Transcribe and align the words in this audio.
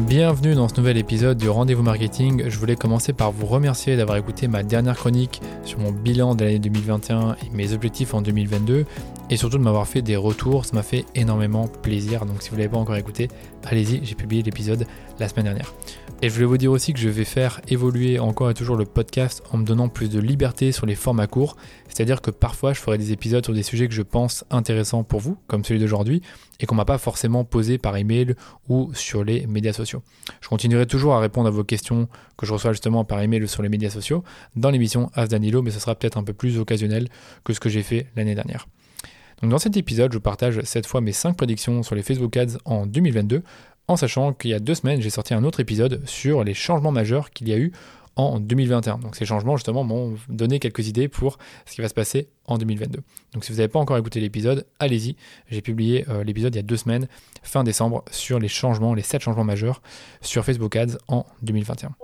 Bienvenue 0.00 0.54
dans 0.54 0.68
ce 0.68 0.76
nouvel 0.76 0.98
épisode 0.98 1.38
du 1.38 1.48
Rendez-vous 1.48 1.82
Marketing. 1.82 2.50
Je 2.50 2.58
voulais 2.58 2.76
commencer 2.76 3.14
par 3.14 3.32
vous 3.32 3.46
remercier 3.46 3.96
d'avoir 3.96 4.18
écouté 4.18 4.46
ma 4.46 4.62
dernière 4.62 4.94
chronique 4.94 5.40
sur 5.64 5.78
mon 5.78 5.90
bilan 5.90 6.34
de 6.34 6.44
l'année 6.44 6.58
2021 6.58 7.36
et 7.42 7.50
mes 7.54 7.72
objectifs 7.72 8.12
en 8.12 8.20
2022 8.20 8.84
et 9.30 9.36
surtout 9.38 9.56
de 9.56 9.62
m'avoir 9.62 9.88
fait 9.88 10.02
des 10.02 10.16
retours. 10.16 10.66
Ça 10.66 10.76
m'a 10.76 10.82
fait 10.82 11.06
énormément 11.14 11.66
plaisir. 11.66 12.26
Donc 12.26 12.42
si 12.42 12.50
vous 12.50 12.56
ne 12.56 12.60
l'avez 12.60 12.72
pas 12.72 12.76
encore 12.76 12.96
écouté, 12.96 13.28
allez-y, 13.64 14.04
j'ai 14.04 14.14
publié 14.14 14.42
l'épisode 14.42 14.86
la 15.18 15.28
semaine 15.28 15.46
dernière. 15.46 15.72
Et 16.22 16.28
je 16.28 16.34
voulais 16.34 16.46
vous 16.46 16.56
dire 16.58 16.72
aussi 16.72 16.92
que 16.92 16.98
je 16.98 17.08
vais 17.08 17.24
faire 17.24 17.60
évoluer 17.68 18.18
encore 18.18 18.50
et 18.50 18.54
toujours 18.54 18.76
le 18.76 18.86
podcast 18.86 19.42
en 19.52 19.58
me 19.58 19.64
donnant 19.64 19.88
plus 19.88 20.08
de 20.08 20.18
liberté 20.18 20.72
sur 20.72 20.86
les 20.86 20.94
formats 20.94 21.26
courts. 21.26 21.56
C'est-à-dire 21.88 22.22
que 22.22 22.30
parfois 22.30 22.72
je 22.72 22.80
ferai 22.80 22.96
des 22.96 23.12
épisodes 23.12 23.44
sur 23.44 23.52
des 23.52 23.62
sujets 23.62 23.88
que 23.88 23.94
je 23.94 24.02
pense 24.02 24.44
intéressants 24.50 25.04
pour 25.04 25.20
vous, 25.20 25.36
comme 25.46 25.64
celui 25.64 25.80
d'aujourd'hui, 25.80 26.22
et 26.60 26.66
qu'on 26.66 26.74
m'a 26.74 26.86
pas 26.86 26.98
forcément 26.98 27.44
posé 27.44 27.76
par 27.76 27.96
email 27.96 28.34
ou 28.68 28.90
sur 28.94 29.24
les 29.24 29.46
médias 29.46 29.72
sociaux. 29.72 29.85
Je 29.86 30.48
continuerai 30.48 30.86
toujours 30.86 31.14
à 31.14 31.20
répondre 31.20 31.48
à 31.48 31.50
vos 31.50 31.64
questions 31.64 32.08
que 32.36 32.46
je 32.46 32.52
reçois 32.52 32.72
justement 32.72 33.04
par 33.04 33.20
email 33.20 33.46
sur 33.48 33.62
les 33.62 33.68
médias 33.68 33.90
sociaux 33.90 34.24
dans 34.56 34.70
l'émission 34.70 35.10
As 35.14 35.28
Danilo, 35.28 35.62
mais 35.62 35.70
ce 35.70 35.80
sera 35.80 35.94
peut-être 35.94 36.16
un 36.16 36.24
peu 36.24 36.32
plus 36.32 36.58
occasionnel 36.58 37.08
que 37.44 37.52
ce 37.52 37.60
que 37.60 37.68
j'ai 37.68 37.82
fait 37.82 38.06
l'année 38.16 38.34
dernière. 38.34 38.66
Donc 39.42 39.50
dans 39.50 39.58
cet 39.58 39.76
épisode, 39.76 40.12
je 40.12 40.18
partage 40.18 40.60
cette 40.64 40.86
fois 40.86 41.00
mes 41.00 41.12
5 41.12 41.36
prédictions 41.36 41.82
sur 41.82 41.94
les 41.94 42.02
Facebook 42.02 42.36
Ads 42.36 42.58
en 42.64 42.86
2022 42.86 43.42
en 43.88 43.96
sachant 43.96 44.32
qu'il 44.32 44.50
y 44.50 44.54
a 44.54 44.58
deux 44.58 44.74
semaines, 44.74 45.00
j'ai 45.00 45.10
sorti 45.10 45.34
un 45.34 45.44
autre 45.44 45.60
épisode 45.60 46.02
sur 46.06 46.42
les 46.42 46.54
changements 46.54 46.90
majeurs 46.90 47.30
qu'il 47.30 47.48
y 47.48 47.52
a 47.52 47.58
eu 47.58 47.72
en 48.16 48.40
2021. 48.40 48.98
Donc 48.98 49.16
ces 49.16 49.26
changements 49.26 49.56
justement 49.56 49.84
m'ont 49.84 50.16
donné 50.28 50.58
quelques 50.58 50.88
idées 50.88 51.08
pour 51.08 51.38
ce 51.66 51.74
qui 51.74 51.82
va 51.82 51.88
se 51.88 51.94
passer 51.94 52.28
en 52.46 52.58
2022. 52.58 53.00
Donc 53.34 53.44
si 53.44 53.52
vous 53.52 53.58
n'avez 53.58 53.68
pas 53.68 53.78
encore 53.78 53.96
écouté 53.98 54.20
l'épisode, 54.20 54.66
allez-y. 54.78 55.16
J'ai 55.48 55.62
publié 55.62 56.06
euh, 56.08 56.24
l'épisode 56.24 56.54
il 56.54 56.58
y 56.58 56.60
a 56.60 56.62
deux 56.62 56.76
semaines, 56.76 57.08
fin 57.42 57.62
décembre, 57.62 58.04
sur 58.10 58.38
les 58.38 58.48
changements, 58.48 58.94
les 58.94 59.02
sept 59.02 59.22
changements 59.22 59.44
majeurs 59.44 59.82
sur 60.20 60.44
Facebook 60.44 60.74
Ads 60.74 60.98
en 61.08 61.26
2021. 61.42 61.94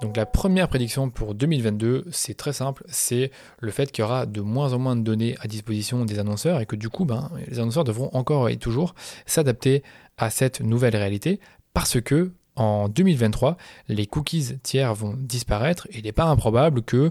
Donc 0.00 0.16
la 0.16 0.24
première 0.24 0.68
prédiction 0.68 1.10
pour 1.10 1.34
2022, 1.34 2.06
c'est 2.10 2.34
très 2.34 2.54
simple, 2.54 2.84
c'est 2.88 3.30
le 3.58 3.70
fait 3.70 3.92
qu'il 3.92 4.02
y 4.02 4.04
aura 4.04 4.24
de 4.24 4.40
moins 4.40 4.72
en 4.72 4.78
moins 4.78 4.96
de 4.96 5.02
données 5.02 5.36
à 5.40 5.46
disposition 5.46 6.06
des 6.06 6.18
annonceurs 6.18 6.60
et 6.60 6.66
que 6.66 6.74
du 6.74 6.88
coup, 6.88 7.04
ben, 7.04 7.30
les 7.48 7.58
annonceurs 7.58 7.84
devront 7.84 8.08
encore 8.14 8.48
et 8.48 8.56
toujours 8.56 8.94
s'adapter 9.26 9.82
à 10.16 10.30
cette 10.30 10.62
nouvelle 10.62 10.96
réalité 10.96 11.38
parce 11.74 12.00
que 12.00 12.32
en 12.60 12.90
2023, 12.90 13.56
les 13.88 14.06
cookies 14.06 14.58
tiers 14.62 14.94
vont 14.94 15.14
disparaître 15.16 15.88
et 15.90 15.98
il 15.98 16.04
n'est 16.04 16.12
pas 16.12 16.26
improbable 16.26 16.82
que 16.82 17.10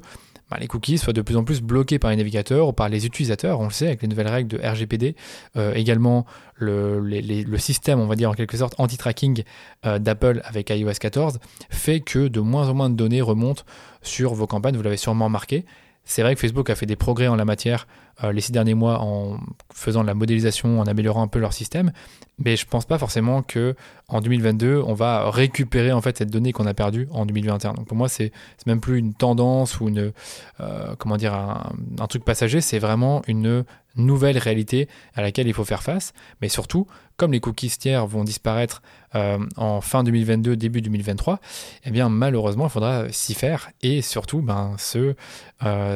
bah, 0.51 0.57
les 0.59 0.67
cookies 0.67 0.99
soient 0.99 1.11
de 1.11 1.23
plus 1.23 1.37
en 1.37 1.43
plus 1.43 1.61
bloqués 1.61 1.97
par 1.97 2.11
les 2.11 2.17
navigateurs 2.17 2.67
ou 2.67 2.73
par 2.73 2.87
les 2.87 3.07
utilisateurs, 3.07 3.59
on 3.59 3.65
le 3.65 3.71
sait, 3.71 3.87
avec 3.87 4.03
les 4.03 4.07
nouvelles 4.07 4.27
règles 4.27 4.47
de 4.47 4.63
RGPD. 4.63 5.15
Euh, 5.57 5.73
également, 5.73 6.27
le, 6.55 7.57
système, 7.57 7.99
on 7.99 8.05
va 8.05 8.15
dire 8.15 8.29
en 8.29 8.33
quelque 8.33 8.57
sorte, 8.57 8.75
anti-tracking 8.77 9.43
euh, 9.87 9.97
d'Apple 9.97 10.41
avec 10.45 10.69
iOS 10.69 10.93
14 10.99 11.39
fait 11.71 11.99
que 11.99 12.27
de 12.27 12.39
moins 12.39 12.69
en 12.69 12.75
moins 12.75 12.91
de 12.91 12.95
données 12.95 13.21
remontent 13.21 13.63
sur 14.03 14.35
vos 14.35 14.45
campagnes, 14.45 14.77
vous 14.77 14.83
l'avez 14.83 14.97
sûrement 14.97 15.25
remarqué. 15.25 15.65
C'est 16.05 16.21
vrai 16.21 16.35
que 16.35 16.41
Facebook 16.41 16.69
a 16.69 16.75
fait 16.75 16.85
des 16.85 16.95
progrès 16.95 17.27
en 17.27 17.35
la 17.35 17.45
matière 17.45 17.87
euh, 18.23 18.31
les 18.31 18.41
six 18.41 18.51
derniers 18.51 18.73
mois 18.73 18.99
en 19.01 19.39
faisant 19.73 20.01
de 20.01 20.07
la 20.07 20.13
modélisation, 20.13 20.79
en 20.79 20.85
améliorant 20.85 21.21
un 21.21 21.27
peu 21.27 21.39
leur 21.39 21.53
système, 21.53 21.91
mais 22.37 22.55
je 22.55 22.65
pense 22.65 22.85
pas 22.85 22.97
forcément 22.97 23.41
que 23.41 23.75
en 24.07 24.21
2022 24.21 24.81
on 24.85 24.93
va 24.93 25.29
récupérer 25.29 25.91
en 25.91 26.01
fait 26.01 26.17
cette 26.17 26.29
donnée 26.29 26.51
qu'on 26.51 26.65
a 26.65 26.73
perdue 26.73 27.07
en 27.11 27.25
2021. 27.25 27.73
Donc 27.73 27.87
pour 27.87 27.97
moi 27.97 28.09
c'est 28.09 28.31
même 28.65 28.81
plus 28.81 28.97
une 28.97 29.13
tendance 29.13 29.79
ou 29.79 29.89
une 29.89 30.11
euh, 30.59 30.95
comment 30.97 31.17
dire 31.17 31.33
un, 31.33 32.07
truc 32.07 32.23
passager, 32.23 32.61
c'est 32.61 32.79
vraiment 32.79 33.21
une 33.27 33.65
nouvelle 33.95 34.37
réalité 34.37 34.87
à 35.15 35.21
laquelle 35.21 35.47
il 35.47 35.53
faut 35.53 35.65
faire 35.65 35.83
face. 35.83 36.13
Mais 36.41 36.49
surtout, 36.49 36.87
comme 37.17 37.33
les 37.33 37.39
cookies 37.39 37.69
tiers 37.69 38.07
vont 38.07 38.23
disparaître 38.23 38.81
euh, 39.15 39.37
en 39.57 39.81
fin 39.81 40.03
2022, 40.03 40.55
début 40.55 40.81
2023, 40.81 41.39
eh 41.85 41.91
bien 41.91 42.09
malheureusement, 42.09 42.67
il 42.67 42.69
faudra 42.69 43.11
s'y 43.11 43.33
faire 43.33 43.71
et 43.81 44.01
surtout 44.01 44.41
ben, 44.41 44.75
se, 44.77 45.15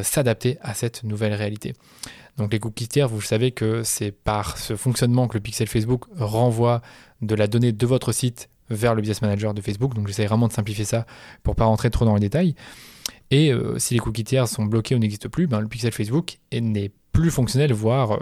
s'adapter 0.03 0.57
à 0.61 0.73
cette 0.73 1.03
nouvelle 1.03 1.33
réalité. 1.33 1.73
Donc 2.37 2.53
les 2.53 2.59
cookies 2.59 2.87
tiers, 2.87 3.07
vous 3.07 3.21
savez 3.21 3.51
que 3.51 3.83
c'est 3.83 4.11
par 4.11 4.57
ce 4.57 4.75
fonctionnement 4.75 5.27
que 5.27 5.35
le 5.35 5.41
pixel 5.41 5.67
Facebook 5.67 6.05
renvoie 6.17 6.81
de 7.21 7.35
la 7.35 7.47
donnée 7.47 7.71
de 7.71 7.85
votre 7.85 8.11
site 8.11 8.49
vers 8.69 8.95
le 8.95 9.01
business 9.01 9.21
manager 9.21 9.53
de 9.53 9.61
Facebook. 9.61 9.93
Donc 9.93 10.07
j'essaie 10.07 10.25
vraiment 10.25 10.47
de 10.47 10.53
simplifier 10.53 10.85
ça 10.85 11.05
pour 11.43 11.55
pas 11.55 11.65
rentrer 11.65 11.89
trop 11.89 12.05
dans 12.05 12.15
les 12.15 12.21
détails. 12.21 12.55
Et 13.31 13.51
euh, 13.51 13.79
si 13.79 13.93
les 13.93 13.99
cookies 13.99 14.23
tiers 14.23 14.47
sont 14.47 14.65
bloqués 14.65 14.95
ou 14.95 14.99
n'existent 14.99 15.29
plus, 15.29 15.47
ben, 15.47 15.59
le 15.59 15.67
pixel 15.67 15.91
Facebook 15.91 16.39
n'est 16.53 16.91
plus 17.11 17.31
fonctionnel, 17.31 17.73
voire, 17.73 18.13
euh, 18.13 18.19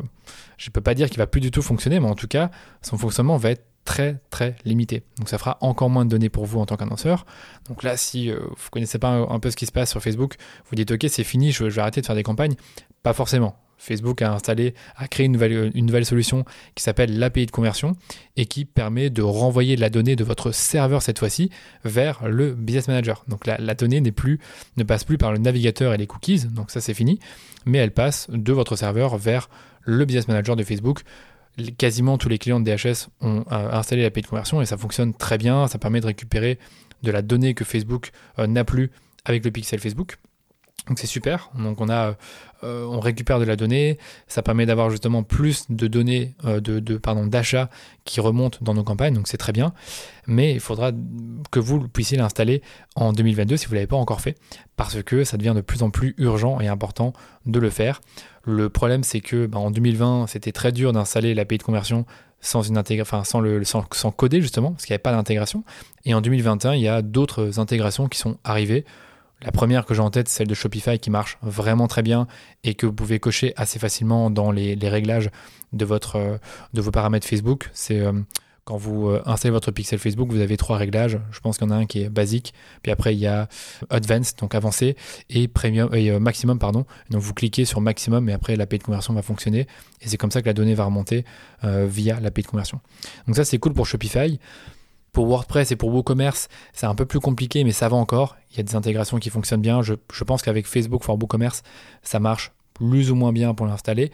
je 0.57 0.69
ne 0.69 0.71
peux 0.71 0.81
pas 0.81 0.93
dire 0.93 1.09
qu'il 1.09 1.17
va 1.17 1.27
plus 1.27 1.41
du 1.41 1.51
tout 1.51 1.61
fonctionner, 1.61 1.99
mais 1.99 2.07
en 2.07 2.15
tout 2.15 2.27
cas, 2.27 2.51
son 2.81 2.97
fonctionnement 2.97 3.37
va 3.37 3.51
être 3.51 3.65
très 3.85 4.21
très 4.29 4.55
limité. 4.63 5.03
Donc 5.17 5.29
ça 5.29 5.37
fera 5.37 5.57
encore 5.61 5.89
moins 5.89 6.05
de 6.05 6.09
données 6.09 6.29
pour 6.29 6.45
vous 6.45 6.59
en 6.59 6.65
tant 6.65 6.77
qu'annonceur. 6.77 7.25
Donc 7.67 7.83
là, 7.83 7.97
si 7.97 8.29
euh, 8.29 8.39
vous 8.39 8.65
ne 8.65 8.69
connaissez 8.69 8.99
pas 8.99 9.09
un, 9.09 9.39
peu 9.39 9.49
ce 9.49 9.55
qui 9.55 9.65
se 9.65 9.71
passe 9.71 9.89
sur 9.89 10.01
Facebook, 10.01 10.35
vous 10.69 10.75
dites 10.75 10.91
ok, 10.91 11.05
c'est 11.09 11.23
fini, 11.23 11.51
je, 11.51 11.63
vais 11.63 11.81
arrêter 11.81 12.01
de 12.01 12.05
faire 12.05 12.15
des 12.15 12.23
campagnes. 12.23 12.55
Pas 13.03 13.13
forcément. 13.13 13.57
Facebook 13.81 14.21
a 14.21 14.31
installé, 14.31 14.75
créé 15.09 15.25
une 15.25 15.33
nouvelle, 15.33 16.05
solution 16.05 16.45
qui 16.75 16.83
s'appelle 16.83 17.17
l'API 17.17 17.47
de 17.47 17.51
conversion 17.51 17.93
et 18.37 18.45
qui 18.45 18.65
permet 18.65 19.09
de 19.09 19.23
renvoyer 19.23 19.75
la 19.75 19.89
donnée 19.89 20.15
de 20.15 20.23
votre 20.23 20.51
serveur 20.51 21.01
cette 21.01 21.17
fois-ci 21.17 21.49
vers 21.83 22.27
le 22.27 22.53
business 22.53 22.87
manager. 22.87 23.23
Donc 23.27 23.47
la, 23.47 23.57
la 23.57 23.73
donnée 23.73 23.99
n'est 23.99 24.11
plus, 24.11 24.39
ne 24.77 24.83
passe 24.83 25.03
plus 25.03 25.17
par 25.17 25.31
le 25.31 25.39
navigateur 25.39 25.93
et 25.95 25.97
les 25.97 26.05
cookies, 26.05 26.45
donc 26.45 26.69
ça 26.69 26.79
c'est 26.79 26.93
fini, 26.93 27.19
mais 27.65 27.79
elle 27.79 27.91
passe 27.91 28.27
de 28.29 28.53
votre 28.53 28.75
serveur 28.75 29.17
vers 29.17 29.49
le 29.83 30.05
business 30.05 30.27
manager 30.27 30.55
de 30.55 30.63
Facebook. 30.63 31.01
Quasiment 31.77 32.17
tous 32.17 32.29
les 32.29 32.37
clients 32.37 32.59
de 32.59 32.71
DHS 32.71 33.09
ont 33.19 33.43
euh, 33.51 33.71
installé 33.71 34.03
l'API 34.03 34.21
de 34.21 34.27
conversion 34.27 34.61
et 34.61 34.65
ça 34.65 34.77
fonctionne 34.77 35.13
très 35.13 35.37
bien. 35.37 35.67
Ça 35.67 35.79
permet 35.79 35.99
de 35.99 36.05
récupérer 36.05 36.59
de 37.03 37.11
la 37.11 37.21
donnée 37.21 37.53
que 37.55 37.65
Facebook 37.65 38.11
euh, 38.39 38.47
n'a 38.47 38.63
plus 38.63 38.91
avec 39.25 39.43
le 39.43 39.51
pixel 39.51 39.79
Facebook. 39.79 40.17
Donc 40.87 40.97
c'est 40.99 41.07
super. 41.07 41.51
Euh, 42.63 42.85
on 42.85 42.99
récupère 42.99 43.39
de 43.39 43.45
la 43.45 43.55
donnée. 43.55 43.97
Ça 44.27 44.41
permet 44.41 44.65
d'avoir 44.65 44.89
justement 44.89 45.23
plus 45.23 45.65
de 45.69 45.87
données 45.87 46.35
euh, 46.45 46.59
de, 46.59 46.97
pardon 46.97 47.25
d'achat 47.25 47.69
qui 48.03 48.19
remontent 48.19 48.59
dans 48.61 48.73
nos 48.73 48.83
campagnes. 48.83 49.13
Donc 49.13 49.27
c'est 49.27 49.37
très 49.37 49.51
bien. 49.51 49.73
Mais 50.27 50.53
il 50.53 50.59
faudra 50.59 50.91
que 51.51 51.59
vous 51.59 51.87
puissiez 51.87 52.17
l'installer 52.17 52.61
en 52.95 53.13
2022 53.13 53.57
si 53.57 53.67
vous 53.67 53.73
l'avez 53.73 53.87
pas 53.87 53.95
encore 53.95 54.21
fait, 54.21 54.37
parce 54.75 55.01
que 55.03 55.23
ça 55.23 55.37
devient 55.37 55.53
de 55.55 55.61
plus 55.61 55.83
en 55.83 55.89
plus 55.89 56.13
urgent 56.17 56.59
et 56.59 56.67
important 56.67 57.13
de 57.45 57.59
le 57.59 57.69
faire. 57.69 58.01
Le 58.43 58.69
problème 58.69 59.03
c'est 59.03 59.21
que 59.21 59.45
bah, 59.45 59.59
en 59.59 59.71
2020 59.71 60.27
c'était 60.27 60.51
très 60.51 60.71
dur 60.71 60.93
d'installer 60.93 61.33
l'API 61.33 61.57
de 61.57 61.63
conversion 61.63 62.05
sans 62.39 62.63
une 62.63 62.81
sans 63.13 64.11
coder 64.11 64.41
justement 64.41 64.71
parce 64.71 64.85
qu'il 64.85 64.93
n'y 64.93 64.95
avait 64.95 65.03
pas 65.03 65.11
d'intégration. 65.11 65.63
Et 66.05 66.13
en 66.13 66.21
2021 66.21 66.73
il 66.73 66.81
y 66.81 66.87
a 66.87 67.01
d'autres 67.01 67.59
intégrations 67.59 68.07
qui 68.07 68.17
sont 68.17 68.37
arrivées. 68.43 68.85
La 69.43 69.51
première 69.51 69.85
que 69.85 69.93
j'ai 69.93 70.01
en 70.01 70.11
tête, 70.11 70.29
celle 70.29 70.47
de 70.47 70.53
Shopify 70.53 70.99
qui 70.99 71.09
marche 71.09 71.37
vraiment 71.41 71.87
très 71.87 72.03
bien 72.03 72.27
et 72.63 72.75
que 72.75 72.85
vous 72.85 72.93
pouvez 72.93 73.19
cocher 73.19 73.53
assez 73.55 73.79
facilement 73.79 74.29
dans 74.29 74.51
les, 74.51 74.77
réglages 74.83 75.29
de, 75.73 75.85
votre, 75.85 76.17
euh, 76.17 76.37
de 76.73 76.81
vos 76.81 76.91
paramètres 76.91 77.25
Facebook. 77.25 77.71
C'est 77.73 77.99
euh, 77.99 78.11
quand 78.65 78.77
vous 78.77 79.09
euh, 79.09 79.23
installez 79.25 79.51
votre 79.51 79.71
pixel 79.71 79.97
Facebook, 79.97 80.29
vous 80.29 80.41
avez 80.41 80.57
trois 80.57 80.77
réglages. 80.77 81.17
Je 81.31 81.39
pense 81.39 81.57
qu'il 81.57 81.67
y 81.67 81.71
en 81.71 81.73
a 81.73 81.77
un 81.77 81.87
qui 81.87 82.03
est 82.03 82.09
basique, 82.09 82.53
puis 82.83 82.91
après 82.91 83.15
il 83.15 83.19
y 83.19 83.25
a 83.25 83.47
Advanced, 83.89 84.37
donc 84.37 84.53
avancé, 84.53 84.95
et 85.31 85.47
Premium 85.47 85.93
et 85.95 86.11
Maximum, 86.19 86.59
pardon. 86.59 86.85
Donc 87.09 87.21
vous 87.21 87.33
cliquez 87.33 87.65
sur 87.65 87.81
Maximum 87.81 88.29
et 88.29 88.33
après 88.33 88.55
l'API 88.55 88.77
de 88.77 88.83
conversion 88.83 89.15
va 89.15 89.23
fonctionner. 89.23 89.65
Et 90.01 90.07
c'est 90.07 90.17
comme 90.17 90.31
ça 90.31 90.41
que 90.41 90.47
la 90.47 90.53
donnée 90.53 90.75
va 90.75 90.85
remonter 90.85 91.25
via 91.63 92.19
l'API 92.19 92.43
de 92.43 92.47
conversion. 92.47 92.79
Donc 93.25 93.35
ça 93.35 93.43
c'est 93.43 93.57
cool 93.57 93.73
pour 93.73 93.87
Shopify. 93.87 94.39
Pour 95.13 95.27
WordPress 95.27 95.71
et 95.71 95.75
pour 95.75 95.93
WooCommerce, 95.93 96.47
c'est 96.73 96.85
un 96.85 96.95
peu 96.95 97.05
plus 97.05 97.19
compliqué, 97.19 97.63
mais 97.63 97.71
ça 97.71 97.89
va 97.89 97.97
encore. 97.97 98.37
Il 98.51 98.57
y 98.57 98.59
a 98.61 98.63
des 98.63 98.75
intégrations 98.75 99.19
qui 99.19 99.29
fonctionnent 99.29 99.61
bien. 99.61 99.81
Je, 99.81 100.23
pense 100.23 100.41
qu'avec 100.41 100.65
Facebook 100.65 101.03
for 101.03 101.15
WooCommerce, 101.15 101.63
ça 102.01 102.19
marche 102.19 102.51
plus 102.73 103.11
ou 103.11 103.15
moins 103.15 103.33
bien 103.33 103.53
pour 103.53 103.65
l'installer. 103.65 104.11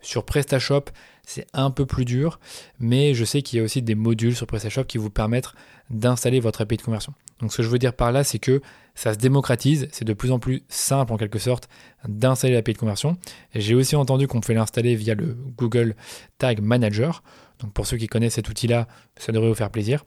Sur 0.00 0.24
PrestaShop, 0.24 0.86
c'est 1.24 1.46
un 1.52 1.70
peu 1.70 1.86
plus 1.86 2.04
dur, 2.04 2.40
mais 2.80 3.14
je 3.14 3.24
sais 3.24 3.42
qu'il 3.42 3.58
y 3.58 3.60
a 3.60 3.64
aussi 3.64 3.82
des 3.82 3.94
modules 3.94 4.34
sur 4.34 4.46
PrestaShop 4.46 4.84
qui 4.84 4.98
vous 4.98 5.10
permettent 5.10 5.52
d'installer 5.90 6.40
votre 6.40 6.62
API 6.62 6.76
de 6.76 6.82
conversion. 6.82 7.12
Donc 7.40 7.52
ce 7.52 7.58
que 7.58 7.62
je 7.62 7.68
veux 7.68 7.78
dire 7.78 7.94
par 7.94 8.10
là, 8.10 8.24
c'est 8.24 8.38
que 8.38 8.60
ça 8.94 9.14
se 9.14 9.18
démocratise, 9.18 9.88
c'est 9.92 10.04
de 10.04 10.12
plus 10.12 10.30
en 10.30 10.38
plus 10.38 10.62
simple 10.68 11.12
en 11.12 11.16
quelque 11.16 11.38
sorte 11.38 11.68
d'installer 12.06 12.54
l'API 12.54 12.72
de 12.72 12.78
conversion. 12.78 13.16
J'ai 13.54 13.74
aussi 13.74 13.96
entendu 13.96 14.26
qu'on 14.26 14.40
pouvait 14.40 14.54
l'installer 14.54 14.94
via 14.94 15.14
le 15.14 15.36
Google 15.56 15.94
Tag 16.38 16.60
Manager. 16.60 17.22
Donc 17.60 17.72
pour 17.72 17.86
ceux 17.86 17.96
qui 17.96 18.06
connaissent 18.06 18.34
cet 18.34 18.48
outil-là, 18.48 18.88
ça 19.16 19.32
devrait 19.32 19.48
vous 19.48 19.54
faire 19.54 19.70
plaisir. 19.70 20.04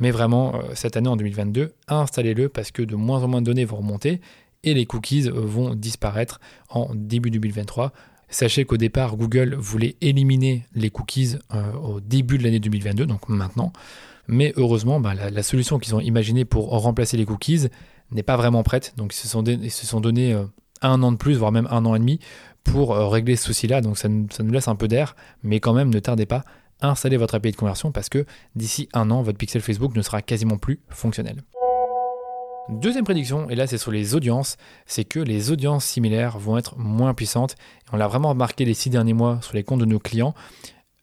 Mais 0.00 0.10
vraiment, 0.10 0.56
euh, 0.56 0.58
cette 0.74 0.96
année 0.96 1.08
en 1.08 1.16
2022, 1.16 1.74
installez-le 1.88 2.48
parce 2.48 2.70
que 2.70 2.82
de 2.82 2.96
moins 2.96 3.22
en 3.22 3.28
moins 3.28 3.40
de 3.40 3.46
données 3.46 3.64
vont 3.64 3.76
remonter 3.76 4.20
et 4.62 4.74
les 4.74 4.86
cookies 4.86 5.28
euh, 5.28 5.32
vont 5.32 5.74
disparaître 5.74 6.40
en 6.68 6.90
début 6.94 7.30
2023. 7.30 7.92
Sachez 8.28 8.64
qu'au 8.64 8.76
départ, 8.76 9.16
Google 9.16 9.54
voulait 9.54 9.96
éliminer 10.00 10.66
les 10.74 10.90
cookies 10.90 11.36
euh, 11.52 11.72
au 11.74 12.00
début 12.00 12.38
de 12.38 12.42
l'année 12.42 12.58
2022, 12.58 13.06
donc 13.06 13.28
maintenant. 13.28 13.72
Mais 14.26 14.52
heureusement, 14.56 14.98
bah, 15.00 15.14
la, 15.14 15.42
solution 15.42 15.78
qu'ils 15.78 15.94
ont 15.94 16.00
imaginée 16.00 16.46
pour 16.46 16.70
remplacer 16.70 17.16
les 17.18 17.26
cookies 17.26 17.68
n'est 18.10 18.22
pas 18.22 18.36
vraiment 18.36 18.62
prête. 18.62 18.94
Donc 18.96 19.14
ils 19.14 19.18
se 19.18 19.28
sont, 19.28 19.44
ils 19.44 19.70
se 19.70 19.86
sont 19.86 20.00
donné 20.00 20.34
un 20.80 21.02
an 21.02 21.12
de 21.12 21.18
plus, 21.18 21.34
voire 21.34 21.52
même 21.52 21.68
un 21.70 21.84
an 21.84 21.94
et 21.94 21.98
demi, 21.98 22.18
pour 22.64 22.96
régler 22.96 23.36
ce 23.36 23.44
souci-là. 23.44 23.82
Donc 23.82 23.98
ça 23.98 24.08
nous 24.08 24.50
laisse 24.50 24.66
un 24.66 24.76
peu 24.76 24.88
d'air, 24.88 25.14
mais 25.42 25.60
quand 25.60 25.74
même, 25.74 25.92
ne 25.92 26.00
tardez 26.00 26.24
pas, 26.24 26.42
installer 26.88 27.16
votre 27.16 27.34
API 27.34 27.52
de 27.52 27.56
conversion 27.56 27.92
parce 27.92 28.08
que 28.08 28.26
d'ici 28.54 28.88
un 28.92 29.10
an, 29.10 29.22
votre 29.22 29.38
pixel 29.38 29.62
Facebook 29.62 29.94
ne 29.94 30.02
sera 30.02 30.22
quasiment 30.22 30.58
plus 30.58 30.80
fonctionnel. 30.88 31.42
Deuxième 32.70 33.04
prédiction, 33.04 33.50
et 33.50 33.54
là 33.54 33.66
c'est 33.66 33.76
sur 33.76 33.90
les 33.90 34.14
audiences, 34.14 34.56
c'est 34.86 35.04
que 35.04 35.20
les 35.20 35.50
audiences 35.50 35.84
similaires 35.84 36.38
vont 36.38 36.56
être 36.56 36.78
moins 36.78 37.12
puissantes. 37.12 37.56
On 37.92 37.96
l'a 37.96 38.08
vraiment 38.08 38.30
remarqué 38.30 38.64
les 38.64 38.72
six 38.72 38.88
derniers 38.88 39.12
mois 39.12 39.38
sur 39.42 39.54
les 39.54 39.62
comptes 39.62 39.80
de 39.80 39.84
nos 39.84 39.98
clients. 39.98 40.34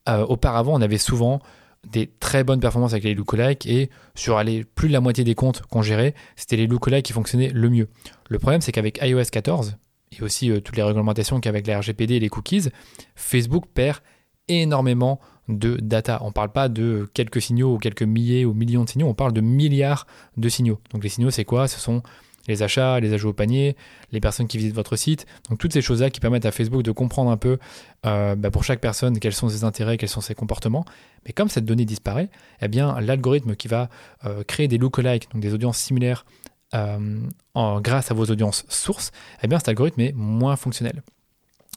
Euh, 0.10 0.26
auparavant, 0.26 0.74
on 0.74 0.82
avait 0.82 0.98
souvent 0.98 1.40
des 1.88 2.08
très 2.08 2.44
bonnes 2.44 2.60
performances 2.60 2.94
avec 2.94 3.04
les 3.04 3.14
lookalikes 3.14 3.66
et 3.66 3.90
sur 4.16 4.42
plus 4.76 4.88
de 4.88 4.94
la 4.94 5.02
moitié 5.02 5.24
des 5.24 5.36
comptes 5.36 5.62
qu'on 5.64 5.82
gérait, 5.82 6.16
c'était 6.36 6.56
les 6.56 6.68
lookalikes 6.68 7.06
qui 7.06 7.14
fonctionnaient 7.14 7.50
le 7.50 7.70
mieux. 7.70 7.90
Le 8.30 8.40
problème, 8.40 8.62
c'est 8.62 8.72
qu'avec 8.72 9.00
iOS 9.02 9.26
14 9.32 9.78
et 10.18 10.24
aussi 10.24 10.52
euh, 10.52 10.60
toutes 10.60 10.78
les 10.78 10.84
réglementations 10.84 11.40
qu'avec 11.40 11.68
la 11.68 11.80
RGPD 11.80 12.16
et 12.16 12.20
les 12.20 12.30
cookies, 12.30 12.70
Facebook 13.16 13.66
perd 13.74 14.00
énormément 14.48 15.20
de 15.52 15.78
data. 15.82 16.20
On 16.22 16.28
ne 16.28 16.32
parle 16.32 16.52
pas 16.52 16.70
de 16.70 17.10
quelques 17.14 17.42
signaux 17.42 17.76
ou 17.76 17.78
quelques 17.78 18.04
milliers 18.04 18.46
ou 18.46 18.54
millions 18.54 18.84
de 18.84 18.90
signaux, 18.90 19.08
on 19.08 19.14
parle 19.14 19.34
de 19.34 19.42
milliards 19.42 20.08
de 20.38 20.50
signaux. 20.50 20.80
Donc 20.92 21.04
les 21.04 21.10
signaux, 21.10 21.32
c'est 21.32 21.46
quoi? 21.46 21.68
Ce 21.68 21.80
sont 21.80 22.02
les 22.48 22.64
achats, 22.64 23.00
les 23.00 23.14
ajouts 23.14 23.30
au 23.30 23.34
panier, 23.34 23.76
les 24.12 24.20
personnes 24.20 24.48
qui 24.48 24.58
visitent 24.58 24.76
votre 24.76 24.96
site. 24.96 25.26
Donc 25.50 25.60
toutes 25.60 25.74
ces 25.74 25.82
choses-là 25.82 26.10
qui 26.10 26.20
permettent 26.20 26.46
à 26.46 26.52
Facebook 26.52 26.84
de 26.84 26.92
comprendre 26.92 27.32
un 27.32 27.38
peu 27.38 27.58
euh, 28.06 28.36
bah, 28.36 28.52
pour 28.52 28.64
chaque 28.64 28.80
personne 28.80 29.20
quels 29.20 29.34
sont 29.34 29.50
ses 29.50 29.64
intérêts, 29.64 29.98
quels 29.98 30.10
sont 30.10 30.22
ses 30.22 30.36
comportements. 30.36 30.86
Mais 31.26 31.34
comme 31.34 31.50
cette 31.50 31.66
donnée 31.66 31.86
disparaît, 31.86 32.30
eh 32.62 32.68
bien 32.68 33.00
l'algorithme 33.00 33.56
qui 33.56 33.68
va 33.68 33.90
euh, 34.26 34.44
créer 34.44 34.68
des 34.68 34.78
lookalikes, 34.78 35.32
donc 35.32 35.42
des 35.42 35.54
audiences 35.54 35.78
similaires 35.78 36.26
euh, 36.74 37.20
grâce 37.56 38.12
à 38.12 38.14
vos 38.14 38.26
audiences 38.26 38.66
sources, 38.70 39.12
eh 39.44 39.48
bien 39.48 39.60
cet 39.60 39.70
algorithme 39.70 40.02
est 40.02 40.14
moins 40.14 40.56
fonctionnel. 40.56 41.04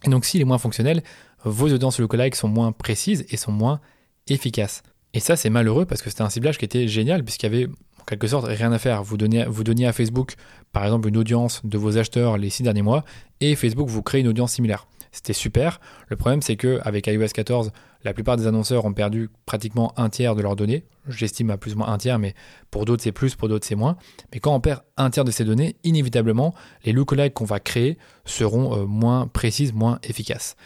Et 0.07 0.11
donc 0.11 0.25
s'il 0.25 0.41
est 0.41 0.45
moins 0.45 0.59
fonctionnel, 0.59 1.03
vos 1.45 1.73
audiences 1.73 1.99
lookalike 1.99 2.35
sont 2.35 2.49
moins 2.49 2.73
précises 2.73 3.25
et 3.29 3.37
sont 3.37 3.53
moins 3.53 3.81
efficaces. 4.29 4.83
Et 5.13 5.21
ça, 5.21 5.37
c'est 5.37 5.51
malheureux 5.51 5.85
parce 5.85 6.03
que 6.03 6.11
c'était 6.11 6.23
un 6.23 6.31
ciblage 6.31 6.59
qui 6.59 6.65
était 6.65 6.89
génial 6.89 7.25
puisqu'il 7.25 7.53
y 7.53 7.55
avait 7.55 7.67
en 8.01 8.05
quelque 8.05 8.27
sorte 8.27 8.47
rien 8.47 8.73
à 8.73 8.79
faire. 8.79 9.03
Vous, 9.03 9.17
donnez, 9.17 9.45
vous 9.47 9.65
donniez 9.65 9.87
à 9.87 9.93
Facebook, 9.93 10.35
par 10.73 10.85
exemple, 10.85 11.09
une 11.09 11.17
audience 11.17 11.61
de 11.65 11.79
vos 11.79 11.99
acheteurs 11.99 12.37
les 12.37 12.51
six 12.51 12.63
derniers 12.63 12.83
mois 12.83 13.05
et 13.41 13.55
Facebook 13.55 13.89
vous 13.89 14.03
crée 14.03 14.21
une 14.21 14.29
audience 14.29 14.53
similaire. 14.53 14.87
C'était 15.15 15.33
super. 15.33 15.81
Le 16.09 16.17
problème, 16.17 16.43
c'est 16.43 16.57
qu'avec 16.57 17.07
iOS 17.07 17.29
14, 17.33 17.71
la 18.03 18.13
plupart 18.13 18.37
des 18.37 18.49
annonceurs 18.49 18.85
ont 18.85 18.93
perdu 18.93 19.31
pratiquement 19.47 19.95
un 19.97 20.09
tiers 20.09 20.35
de 20.35 20.43
leurs 20.43 20.57
données. 20.57 20.85
J'estime 21.09 21.51
à 21.51 21.57
plus 21.57 21.75
ou 21.75 21.79
moins 21.79 21.89
un 21.89 21.99
tiers, 21.99 22.19
mais 22.19 22.35
pour 22.73 22.85
d'autres 22.85 23.05
c'est 23.05 23.13
plus, 23.13 23.37
pour 23.37 23.49
d'autres 23.49 23.65
c'est 23.65 23.77
moins. 23.77 23.97
Mais 24.33 24.41
quand 24.41 24.53
on 24.53 24.59
perd 24.59 24.83
un 24.97 25.11
tiers 25.11 25.25
de 25.25 25.31
ces 25.31 25.45
données, 25.45 25.77
inévitablement, 25.85 26.53
les 26.85 26.93
lookalikes 26.93 27.33
qu'on 27.33 27.45
va 27.45 27.61
créer 27.61 27.97
seront 28.25 28.77
euh, 28.77 28.87
moins 28.87 29.29
précises, 29.29 29.73
moins 29.73 30.01
efficaces. 30.03 30.57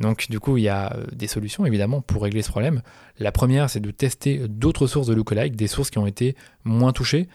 Donc 0.00 0.28
du 0.28 0.38
coup, 0.38 0.58
il 0.58 0.64
y 0.64 0.68
a 0.68 0.94
euh, 0.94 1.06
des 1.12 1.26
solutions 1.26 1.64
évidemment 1.64 2.02
pour 2.02 2.24
régler 2.24 2.42
ce 2.42 2.50
problème. 2.50 2.82
La 3.18 3.32
première, 3.32 3.70
c'est 3.70 3.80
de 3.80 3.90
tester 3.90 4.48
d'autres 4.48 4.86
sources 4.86 5.06
de 5.06 5.14
lookalike, 5.14 5.56
des 5.56 5.66
sources 5.66 5.88
qui 5.88 5.98
ont 5.98 6.06
été 6.06 6.36
moins 6.62 6.92
touchées. 6.92 7.26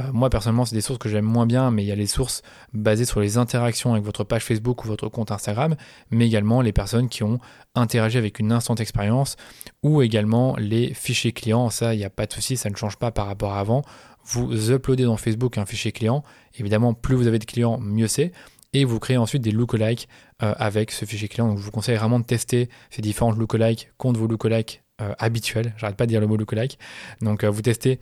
Euh, 0.00 0.04
moi 0.12 0.30
personnellement, 0.30 0.64
c'est 0.64 0.74
des 0.74 0.80
sources 0.80 0.98
que 0.98 1.08
j'aime 1.08 1.24
moins 1.24 1.46
bien, 1.46 1.70
mais 1.70 1.82
il 1.82 1.86
y 1.86 1.92
a 1.92 1.96
les 1.96 2.06
sources 2.06 2.42
basées 2.72 3.04
sur 3.04 3.20
les 3.20 3.36
interactions 3.36 3.92
avec 3.92 4.04
votre 4.04 4.24
page 4.24 4.44
Facebook 4.44 4.84
ou 4.84 4.88
votre 4.88 5.08
compte 5.08 5.30
Instagram, 5.30 5.76
mais 6.10 6.26
également 6.26 6.60
les 6.62 6.72
personnes 6.72 7.08
qui 7.08 7.22
ont 7.22 7.38
interagi 7.74 8.18
avec 8.18 8.38
une 8.38 8.52
instant 8.52 8.74
expérience 8.76 9.36
ou 9.82 10.02
également 10.02 10.56
les 10.56 10.94
fichiers 10.94 11.32
clients. 11.32 11.70
Ça, 11.70 11.94
il 11.94 11.98
n'y 11.98 12.04
a 12.04 12.10
pas 12.10 12.26
de 12.26 12.32
souci, 12.32 12.56
ça 12.56 12.70
ne 12.70 12.76
change 12.76 12.96
pas 12.96 13.10
par 13.10 13.26
rapport 13.26 13.52
à 13.54 13.60
avant. 13.60 13.82
Vous 14.24 14.70
uploadez 14.70 15.04
dans 15.04 15.16
Facebook 15.16 15.58
un 15.58 15.66
fichier 15.66 15.92
client. 15.92 16.22
Évidemment, 16.54 16.94
plus 16.94 17.16
vous 17.16 17.26
avez 17.26 17.38
de 17.38 17.44
clients, 17.44 17.78
mieux 17.78 18.06
c'est 18.06 18.32
et 18.72 18.84
vous 18.84 18.98
créez 18.98 19.16
ensuite 19.16 19.42
des 19.42 19.50
lookalikes 19.50 20.08
euh, 20.42 20.54
avec 20.56 20.90
ce 20.90 21.04
fichier 21.04 21.28
client. 21.28 21.48
Donc 21.48 21.58
je 21.58 21.62
vous 21.62 21.70
conseille 21.70 21.96
vraiment 21.96 22.18
de 22.18 22.24
tester 22.24 22.68
ces 22.90 23.02
différents 23.02 23.32
lookalikes 23.32 23.90
contre 23.98 24.18
vos 24.18 24.26
lookalikes 24.26 24.82
euh, 25.00 25.12
habituels. 25.18 25.74
J'arrête 25.76 25.96
pas 25.96 26.06
de 26.06 26.10
dire 26.10 26.20
le 26.20 26.26
mot 26.26 26.36
lookalike. 26.36 26.78
Donc 27.20 27.44
euh, 27.44 27.50
vous 27.50 27.62
testez 27.62 28.00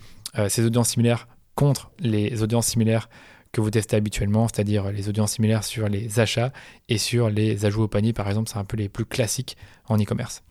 ces 0.48 0.64
audiences 0.64 0.90
similaires 0.90 1.26
contre 1.60 1.90
les 1.98 2.42
audiences 2.42 2.68
similaires 2.68 3.10
que 3.52 3.60
vous 3.60 3.70
testez 3.70 3.94
habituellement, 3.94 4.48
c'est-à-dire 4.48 4.90
les 4.90 5.10
audiences 5.10 5.32
similaires 5.32 5.62
sur 5.62 5.90
les 5.90 6.18
achats 6.18 6.54
et 6.88 6.96
sur 6.96 7.28
les 7.28 7.66
ajouts 7.66 7.82
au 7.82 7.88
panier, 7.88 8.14
par 8.14 8.28
exemple, 8.28 8.48
c'est 8.48 8.56
un 8.56 8.64
peu 8.64 8.78
les 8.78 8.88
plus 8.88 9.04
classiques 9.04 9.58
en 9.86 9.98
e-commerce. 9.98 10.42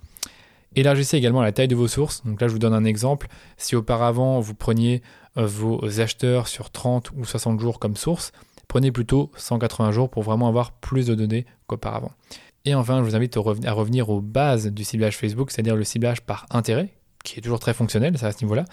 Élargissez 0.76 1.18
également 1.18 1.42
la 1.42 1.52
taille 1.52 1.68
de 1.68 1.76
vos 1.76 1.88
sources. 1.88 2.24
Donc 2.26 2.40
là, 2.40 2.48
je 2.48 2.54
vous 2.54 2.60
donne 2.60 2.76
un 2.76 2.86
exemple. 2.86 3.28
Si 3.58 3.76
auparavant, 3.76 4.40
vous 4.40 4.54
preniez 4.54 5.02
vos 5.36 6.00
acheteurs 6.00 6.48
sur 6.48 6.70
30 6.70 7.10
ou 7.18 7.26
60 7.26 7.60
jours 7.60 7.80
comme 7.80 7.96
source, 7.96 8.32
prenez 8.68 8.92
plutôt 8.92 9.32
180 9.36 9.92
jours 9.92 10.12
pour 10.12 10.22
vraiment 10.22 10.48
avoir 10.48 10.74
plus 10.74 11.08
de 11.08 11.16
données 11.16 11.48
qu'auparavant. 11.66 12.12
Et 12.66 12.76
enfin, 12.76 13.00
je 13.00 13.10
vous 13.10 13.16
invite 13.16 13.36
à 13.36 13.72
revenir 13.72 14.12
aux 14.12 14.22
bases 14.22 14.68
du 14.68 14.84
ciblage 14.84 15.18
Facebook, 15.18 15.50
c'est-à-dire 15.50 15.76
le 15.76 15.84
ciblage 15.84 16.22
par 16.22 16.46
intérêt, 16.52 16.90
qui 17.24 17.40
est 17.40 17.42
toujours 17.42 17.60
très 17.60 17.74
fonctionnel, 17.74 18.16
à 18.22 18.32
ce 18.32 18.44
niveau-là, 18.44 18.66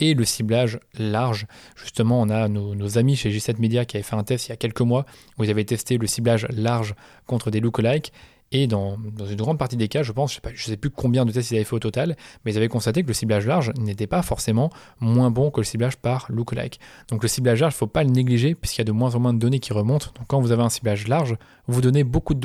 et 0.00 0.14
le 0.14 0.24
ciblage 0.24 0.78
large. 0.98 1.46
Justement, 1.76 2.20
on 2.20 2.28
a 2.28 2.48
nos, 2.48 2.98
amis 2.98 3.16
chez 3.16 3.30
G7 3.30 3.60
Media 3.60 3.84
qui 3.84 3.96
avaient 3.96 4.04
fait 4.04 4.16
un 4.16 4.24
test 4.24 4.46
il 4.46 4.50
y 4.50 4.52
a 4.52 4.56
quelques 4.56 4.82
mois 4.82 5.06
où 5.38 5.44
ils 5.44 5.50
avaient 5.50 5.64
testé 5.64 5.98
le 5.98 6.06
ciblage 6.06 6.46
large 6.50 6.94
contre 7.26 7.50
des 7.50 7.60
lookalikes 7.60 8.12
et 8.52 8.68
dans, 8.68 8.96
une 9.28 9.36
grande 9.36 9.58
partie 9.58 9.76
des 9.76 9.88
cas, 9.88 10.04
je 10.04 10.12
pense, 10.12 10.34
je 10.34 10.38
ne 10.38 10.56
sais, 10.56 10.76
plus 10.76 10.90
combien 10.90 11.24
de 11.24 11.32
tests 11.32 11.50
ils 11.50 11.56
avaient 11.56 11.64
fait 11.64 11.74
au 11.74 11.80
total, 11.80 12.16
mais 12.44 12.52
ils 12.52 12.56
avaient 12.56 12.68
constaté 12.68 13.02
que 13.02 13.08
le 13.08 13.14
ciblage 13.14 13.46
large 13.46 13.72
n'était 13.78 14.06
pas 14.06 14.22
forcément 14.22 14.70
moins 15.00 15.30
bon 15.30 15.50
que 15.50 15.60
le 15.60 15.64
ciblage 15.64 15.96
par 15.96 16.26
lookalike. 16.28 16.78
Donc 17.08 17.22
le 17.22 17.28
ciblage 17.28 17.60
large, 17.60 17.72
il 17.72 17.76
ne 17.76 17.78
faut 17.78 17.86
pas 17.88 18.04
le 18.04 18.10
négliger 18.10 18.54
puisqu'il 18.54 18.80
y 18.80 18.82
a 18.82 18.84
de 18.84 18.92
moins 18.92 19.14
en 19.16 19.18
moins 19.18 19.34
de 19.34 19.40
données 19.40 19.58
qui 19.58 19.72
remontent. 19.72 20.12
Donc 20.14 20.28
quand 20.28 20.40
vous 20.40 20.52
avez 20.52 20.62
un 20.62 20.68
ciblage 20.68 21.08
large, 21.08 21.36
vous 21.66 21.80
donnez 21.80 22.04
beaucoup 22.04 22.36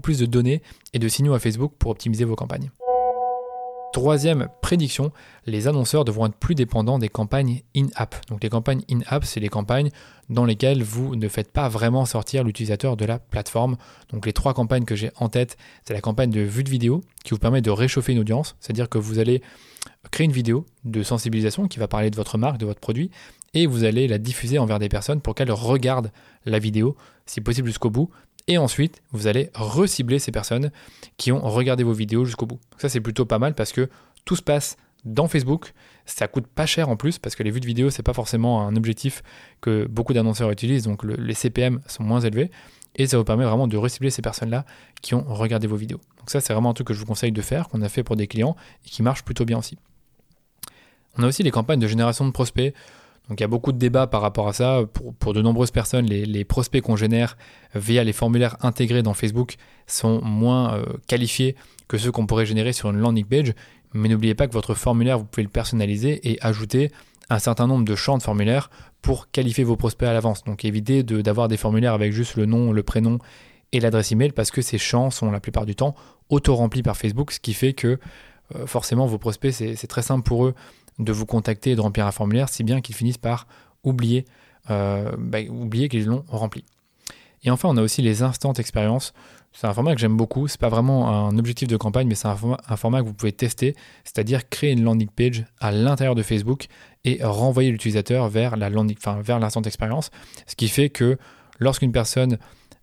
plus 0.00 0.18
de 0.18 0.26
données 0.26 0.62
et 0.94 0.98
de 0.98 1.08
signaux 1.08 1.34
à 1.34 1.38
Facebook 1.38 1.72
pour 1.78 1.90
optimiser 1.90 2.24
vos 2.24 2.36
campagnes. 2.36 2.70
Troisième 3.92 4.48
prédiction, 4.60 5.12
les 5.46 5.66
annonceurs 5.66 6.04
devront 6.04 6.26
être 6.26 6.36
plus 6.36 6.54
dépendants 6.54 6.98
des 6.98 7.08
campagnes 7.08 7.62
in-app. 7.74 8.14
Donc 8.28 8.42
les 8.42 8.50
campagnes 8.50 8.82
in-app, 8.90 9.24
c'est 9.24 9.40
les 9.40 9.48
campagnes 9.48 9.90
dans 10.28 10.44
lesquelles 10.44 10.82
vous 10.82 11.16
ne 11.16 11.26
faites 11.26 11.50
pas 11.50 11.68
vraiment 11.68 12.04
sortir 12.04 12.44
l'utilisateur 12.44 12.96
de 12.96 13.06
la 13.06 13.18
plateforme. 13.18 13.76
Donc 14.10 14.26
les 14.26 14.34
trois 14.34 14.52
campagnes 14.52 14.84
que 14.84 14.94
j'ai 14.94 15.10
en 15.16 15.28
tête, 15.28 15.56
c'est 15.84 15.94
la 15.94 16.02
campagne 16.02 16.30
de 16.30 16.40
vue 16.40 16.64
de 16.64 16.70
vidéo 16.70 17.02
qui 17.24 17.30
vous 17.30 17.38
permet 17.38 17.62
de 17.62 17.70
réchauffer 17.70 18.12
une 18.12 18.18
audience, 18.18 18.56
c'est-à-dire 18.60 18.90
que 18.90 18.98
vous 18.98 19.18
allez 19.18 19.42
créer 20.10 20.26
une 20.26 20.32
vidéo 20.32 20.66
de 20.84 21.02
sensibilisation 21.02 21.66
qui 21.66 21.78
va 21.78 21.88
parler 21.88 22.10
de 22.10 22.16
votre 22.16 22.36
marque, 22.36 22.58
de 22.58 22.66
votre 22.66 22.80
produit, 22.80 23.10
et 23.54 23.66
vous 23.66 23.84
allez 23.84 24.06
la 24.06 24.18
diffuser 24.18 24.58
envers 24.58 24.78
des 24.78 24.90
personnes 24.90 25.22
pour 25.22 25.34
qu'elles 25.34 25.50
regardent 25.50 26.12
la 26.44 26.58
vidéo, 26.58 26.94
si 27.24 27.40
possible 27.40 27.68
jusqu'au 27.68 27.90
bout, 27.90 28.10
et 28.48 28.58
ensuite, 28.58 29.02
vous 29.12 29.26
allez 29.26 29.50
recibler 29.54 30.18
ces 30.18 30.32
personnes 30.32 30.72
qui 31.18 31.30
ont 31.30 31.40
regardé 31.40 31.84
vos 31.84 31.92
vidéos 31.92 32.24
jusqu'au 32.24 32.46
bout. 32.46 32.58
Ça, 32.78 32.88
c'est 32.88 33.00
plutôt 33.00 33.26
pas 33.26 33.38
mal 33.38 33.54
parce 33.54 33.72
que 33.72 33.88
tout 34.24 34.36
se 34.36 34.42
passe 34.42 34.76
dans 35.04 35.28
Facebook. 35.28 35.74
Ça 36.06 36.26
coûte 36.26 36.46
pas 36.46 36.64
cher 36.64 36.88
en 36.88 36.96
plus 36.96 37.18
parce 37.18 37.36
que 37.36 37.42
les 37.42 37.50
vues 37.50 37.60
de 37.60 37.66
vidéo, 37.66 37.90
c'est 37.90 38.02
pas 38.02 38.14
forcément 38.14 38.66
un 38.66 38.74
objectif 38.74 39.22
que 39.60 39.86
beaucoup 39.86 40.14
d'annonceurs 40.14 40.50
utilisent. 40.50 40.84
Donc 40.84 41.04
les 41.04 41.34
CPM 41.34 41.80
sont 41.86 42.02
moins 42.02 42.20
élevés. 42.20 42.50
Et 42.96 43.06
ça 43.06 43.18
vous 43.18 43.24
permet 43.24 43.44
vraiment 43.44 43.68
de 43.68 43.76
recibler 43.76 44.10
ces 44.10 44.22
personnes-là 44.22 44.64
qui 45.02 45.14
ont 45.14 45.24
regardé 45.28 45.66
vos 45.66 45.76
vidéos. 45.76 46.00
Donc 46.18 46.30
ça, 46.30 46.40
c'est 46.40 46.52
vraiment 46.52 46.70
un 46.70 46.74
truc 46.74 46.88
que 46.88 46.94
je 46.94 46.98
vous 46.98 47.06
conseille 47.06 47.32
de 47.32 47.42
faire, 47.42 47.68
qu'on 47.68 47.82
a 47.82 47.88
fait 47.88 48.02
pour 48.02 48.16
des 48.16 48.26
clients 48.26 48.56
et 48.84 48.88
qui 48.88 49.02
marche 49.02 49.24
plutôt 49.24 49.44
bien 49.44 49.58
aussi. 49.58 49.78
On 51.16 51.22
a 51.22 51.26
aussi 51.26 51.42
les 51.42 51.50
campagnes 51.50 51.80
de 51.80 51.86
génération 51.86 52.26
de 52.26 52.30
prospects. 52.30 52.74
Donc 53.28 53.40
il 53.40 53.42
y 53.42 53.44
a 53.44 53.48
beaucoup 53.48 53.72
de 53.72 53.78
débats 53.78 54.06
par 54.06 54.22
rapport 54.22 54.48
à 54.48 54.52
ça. 54.52 54.82
Pour, 55.20 55.34
de 55.34 55.42
nombreuses 55.42 55.70
personnes, 55.70 56.06
les, 56.06 56.44
prospects 56.44 56.82
qu'on 56.82 56.96
génère 56.96 57.36
via 57.74 58.02
les 58.04 58.12
formulaires 58.12 58.56
intégrés 58.60 59.02
dans 59.02 59.14
Facebook 59.14 59.56
sont 59.86 60.22
moins 60.22 60.74
euh, 60.74 60.84
qualifiés 61.06 61.54
que 61.88 61.98
ceux 61.98 62.10
qu'on 62.10 62.26
pourrait 62.26 62.46
générer 62.46 62.72
sur 62.72 62.90
une 62.90 62.98
landing 62.98 63.24
page. 63.24 63.52
Mais 63.94 64.08
n'oubliez 64.08 64.34
pas 64.34 64.46
que 64.46 64.52
votre 64.52 64.74
formulaire, 64.74 65.18
vous 65.18 65.24
pouvez 65.24 65.42
le 65.42 65.48
personnaliser 65.48 66.30
et 66.30 66.38
ajouter 66.40 66.90
un 67.30 67.38
certain 67.38 67.66
nombre 67.66 67.84
de 67.84 67.94
champs 67.94 68.16
de 68.16 68.22
formulaires 68.22 68.70
pour 69.02 69.30
qualifier 69.30 69.64
vos 69.64 69.76
prospects 69.76 70.08
à 70.08 70.12
l'avance. 70.12 70.44
Donc 70.44 70.64
évitez 70.64 71.02
d'avoir 71.02 71.48
des 71.48 71.56
formulaires 71.56 71.92
avec 71.92 72.12
juste 72.12 72.36
le 72.36 72.46
nom, 72.46 72.72
le 72.72 72.82
prénom 72.82 73.18
et 73.72 73.80
l'adresse 73.80 74.12
email 74.12 74.32
parce 74.32 74.50
que 74.50 74.62
ces 74.62 74.78
champs 74.78 75.10
sont 75.10 75.30
la 75.30 75.40
plupart 75.40 75.66
du 75.66 75.74
temps 75.74 75.94
auto-remplis 76.30 76.82
par 76.82 76.96
Facebook, 76.96 77.32
ce 77.32 77.40
qui 77.40 77.52
fait 77.52 77.74
que 77.74 77.98
euh, 78.54 78.66
forcément 78.66 79.06
vos 79.06 79.18
prospects, 79.18 79.52
c'est 79.52 79.86
très 79.86 80.02
simple 80.02 80.22
pour 80.22 80.46
eux 80.46 80.54
de 80.98 81.12
vous 81.12 81.26
contacter 81.26 81.72
et 81.72 81.76
de 81.76 81.80
remplir 81.80 82.06
un 82.06 82.12
formulaire, 82.12 82.48
si 82.48 82.64
bien 82.64 82.80
qu'ils 82.80 82.94
finissent 82.94 83.18
par 83.18 83.46
oublier, 83.84 84.24
euh, 84.70 85.12
bah, 85.18 85.38
qu'ils 85.42 86.04
l'ont 86.06 86.24
rempli. 86.28 86.64
Et 87.44 87.50
enfin, 87.50 87.68
on 87.70 87.76
a 87.76 87.82
aussi 87.82 88.02
les 88.02 88.22
instants 88.22 88.52
expériences. 88.54 89.12
C'est 89.52 89.66
un 89.66 89.72
format 89.72 89.94
que 89.94 90.00
j'aime 90.00 90.16
beaucoup. 90.16 90.48
C'est 90.48 90.60
pas 90.60 90.68
vraiment 90.68 91.08
un 91.08 91.38
objectif 91.38 91.68
de 91.68 91.76
campagne, 91.76 92.06
mais 92.06 92.14
c'est 92.14 92.28
un, 92.28 92.36
format, 92.36 93.00
que 93.00 93.06
vous 93.06 93.14
pouvez 93.14 93.32
tester, 93.32 93.74
c'est-à-dire 94.04 94.48
créer 94.48 94.72
une 94.72 94.82
landing 94.82 95.08
page 95.08 95.44
à 95.60 95.72
l'intérieur 95.72 96.14
de 96.14 96.22
Facebook 96.22 96.66
et 97.04 97.20
renvoyer 97.22 97.70
l'utilisateur 97.70 98.28
vers 98.28 98.56
l'instant 98.56 99.62
expérience. 99.62 100.10
Ce 100.46 100.54
qui 100.54 100.68
fait 100.68 100.90
que 100.90 101.16
lorsqu'une 101.58 101.92
personne 101.92 102.38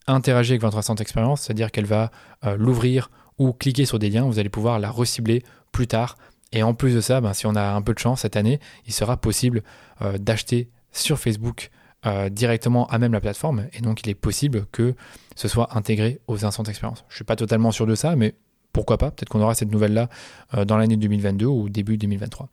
interagit 0.08 0.54
avec 0.54 0.62
votre 0.62 0.78
instant 0.78 0.96
expérience, 0.96 1.42
c'est-à-dire 1.42 1.72
qu'elle 1.72 1.86
va 1.86 2.12
euh, 2.46 2.56
l'ouvrir 2.58 3.10
ou 3.38 3.52
cliquer 3.54 3.86
sur 3.86 4.00
des 4.00 4.10
liens, 4.10 4.24
vous 4.24 4.40
allez 4.40 4.50
pouvoir 4.50 4.80
la 4.80 4.90
recibler 4.90 5.44
plus 5.72 5.88
tard 5.88 6.18
et 6.56 6.64
en 6.64 6.74
plus 6.74 6.96
de 6.96 7.02
ça, 7.02 7.20
ben, 7.22 7.34
si 7.34 7.46
on 7.46 7.54
a 7.56 7.74
un 7.74 7.82
peu 7.82 7.94
de 7.94 8.00
chance 8.00 8.22
cette 8.22 8.38
année, 8.38 8.60
il 8.88 8.94
sera 8.94 9.18
possible 9.18 9.62
euh, 10.02 10.18
d'acheter 10.18 10.70
sur 10.94 11.20
Facebook 11.20 11.70
euh, 12.06 12.30
directement 12.30 12.88
à 12.88 12.98
même 12.98 13.12
la 13.12 13.20
plateforme. 13.20 13.68
Et 13.74 13.82
donc, 13.82 14.02
il 14.04 14.10
est 14.10 14.16
possible 14.16 14.66
que 14.72 14.96
ce 15.36 15.50
soit 15.50 15.76
intégré 15.78 16.22
aux 16.28 16.46
instants 16.46 16.64
d'expérience. 16.64 17.04
Je 17.10 17.14
ne 17.14 17.16
suis 17.18 17.26
pas 17.26 17.36
totalement 17.36 17.72
sûr 17.72 17.86
de 17.86 17.94
ça, 17.94 18.16
mais 18.16 18.36
pourquoi 18.72 18.98
pas, 18.98 19.12
peut-être 19.12 19.28
qu'on 19.28 19.42
aura 19.42 19.54
cette 19.54 19.72
nouvelle-là 19.72 20.10
euh, 20.54 20.64
dans 20.64 20.78
l'année 20.78 20.96
2022 20.96 21.46
ou 21.46 21.68
début 21.68 21.98
2023. 21.98 22.48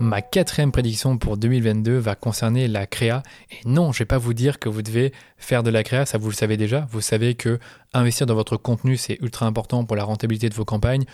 Ma 0.00 0.20
quatrième 0.20 0.70
prédiction 0.70 1.16
pour 1.16 1.38
2022 1.38 1.96
va 1.96 2.14
concerner 2.14 2.68
la 2.68 2.86
créa. 2.86 3.22
Et 3.50 3.66
non, 3.66 3.92
je 3.92 3.96
ne 3.96 4.00
vais 4.00 4.06
pas 4.06 4.18
vous 4.18 4.34
dire 4.34 4.58
que 4.58 4.68
vous 4.68 4.82
devez 4.82 5.12
faire 5.38 5.62
de 5.62 5.70
la 5.70 5.82
créa, 5.82 6.06
ça 6.06 6.18
vous 6.18 6.28
le 6.28 6.34
savez 6.34 6.56
déjà. 6.56 6.86
Vous 6.90 7.00
savez 7.00 7.34
que 7.34 7.58
investir 7.94 8.26
dans 8.26 8.34
votre 8.34 8.56
contenu, 8.56 8.96
c'est 8.96 9.18
ultra 9.22 9.46
important 9.46 9.84
pour 9.84 9.96
la 9.96 10.04
rentabilité 10.04 10.48
de 10.48 10.54
vos 10.54 10.64
campagnes. 10.64 11.04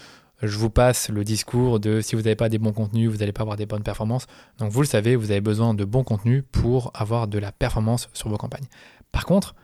Je 0.43 0.59
vous 0.59 0.71
passe 0.71 1.09
le 1.09 1.25
discours 1.25 1.81
de 1.81 2.01
si 2.01 2.17
vous 2.17 2.23
n'avez 2.23 2.37
pas 2.37 2.49
des 2.49 2.59
bons 2.59 2.73
contenus, 2.73 3.11
vous 3.11 3.19
n'allez 3.19 3.33
pas 3.33 3.43
avoir 3.43 3.57
des 3.57 3.67
bonnes 3.67 3.83
performances. 3.83 4.27
Donc 4.59 4.71
vous 4.73 4.81
le 4.83 4.87
savez, 4.87 5.17
vous 5.17 5.31
avez 5.31 5.41
besoin 5.41 5.75
de 5.75 5.85
bons 5.85 6.05
contenus 6.05 6.45
pour 6.51 6.91
avoir 6.95 7.29
de 7.29 7.39
la 7.39 7.53
performance 7.53 8.09
sur 8.13 8.29
vos 8.29 8.37
campagnes. 8.37 8.67
Par 9.13 9.27
contre, 9.27 9.55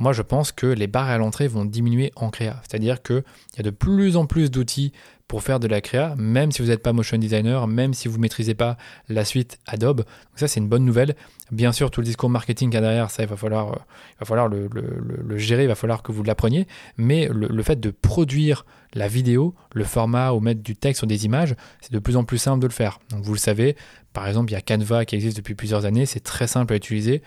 moi 0.00 0.12
je 0.12 0.22
pense 0.22 0.50
que 0.50 0.66
les 0.66 0.88
barres 0.88 1.08
à 1.08 1.18
l'entrée 1.18 1.46
vont 1.46 1.64
diminuer 1.64 2.10
en 2.16 2.30
créa. 2.30 2.60
C'est-à-dire 2.62 3.02
qu'il 3.02 3.22
y 3.56 3.60
a 3.60 3.62
de 3.62 3.70
plus 3.70 4.16
en 4.16 4.26
plus 4.26 4.50
d'outils 4.50 4.92
pour 5.30 5.44
faire 5.44 5.60
de 5.60 5.68
la 5.68 5.80
créa, 5.80 6.16
même 6.18 6.50
si 6.50 6.60
vous 6.60 6.68
n'êtes 6.68 6.82
pas 6.82 6.92
motion 6.92 7.16
designer, 7.16 7.68
même 7.68 7.94
si 7.94 8.08
vous 8.08 8.16
ne 8.16 8.22
maîtrisez 8.22 8.54
pas 8.54 8.76
la 9.08 9.24
suite 9.24 9.60
Adobe. 9.64 9.98
Donc 9.98 10.06
ça, 10.34 10.48
c'est 10.48 10.58
une 10.58 10.68
bonne 10.68 10.84
nouvelle. 10.84 11.14
Bien 11.52 11.70
sûr, 11.70 11.92
tout 11.92 12.00
le 12.00 12.04
discours 12.04 12.28
marketing 12.28 12.70
qu'il 12.70 12.74
y 12.74 12.78
a 12.78 12.80
derrière, 12.80 13.12
ça, 13.12 13.22
il 13.22 13.28
va 13.28 13.36
falloir, 13.36 13.68
va 14.18 14.26
falloir 14.26 14.48
le, 14.48 15.38
gérer, 15.38 15.62
il 15.62 15.68
va 15.68 15.76
falloir 15.76 16.02
que 16.02 16.10
vous 16.10 16.24
l'appreniez. 16.24 16.66
Mais 16.96 17.28
le, 17.32 17.62
fait 17.62 17.78
de 17.78 17.90
produire 17.90 18.66
la 18.92 19.06
vidéo, 19.06 19.54
le 19.72 19.84
format 19.84 20.32
ou 20.32 20.40
mettre 20.40 20.62
du 20.62 20.74
texte 20.74 20.98
sur 20.98 21.06
des 21.06 21.26
images, 21.26 21.54
c'est 21.80 21.92
de 21.92 22.00
plus 22.00 22.16
en 22.16 22.24
plus 22.24 22.38
simple 22.38 22.60
de 22.60 22.66
le 22.66 22.72
faire. 22.72 22.98
Donc 23.10 23.22
vous 23.22 23.34
le 23.34 23.38
savez, 23.38 23.76
par 24.12 24.26
exemple, 24.26 24.50
il 24.50 24.54
y 24.54 24.56
a 24.56 24.60
Canva 24.60 25.04
qui 25.04 25.14
existe 25.14 25.36
depuis 25.36 25.54
plusieurs 25.54 25.84
années, 25.84 26.06
c'est 26.06 26.24
très 26.24 26.48
simple 26.48 26.72
à 26.72 26.76
utiliser 26.76 27.22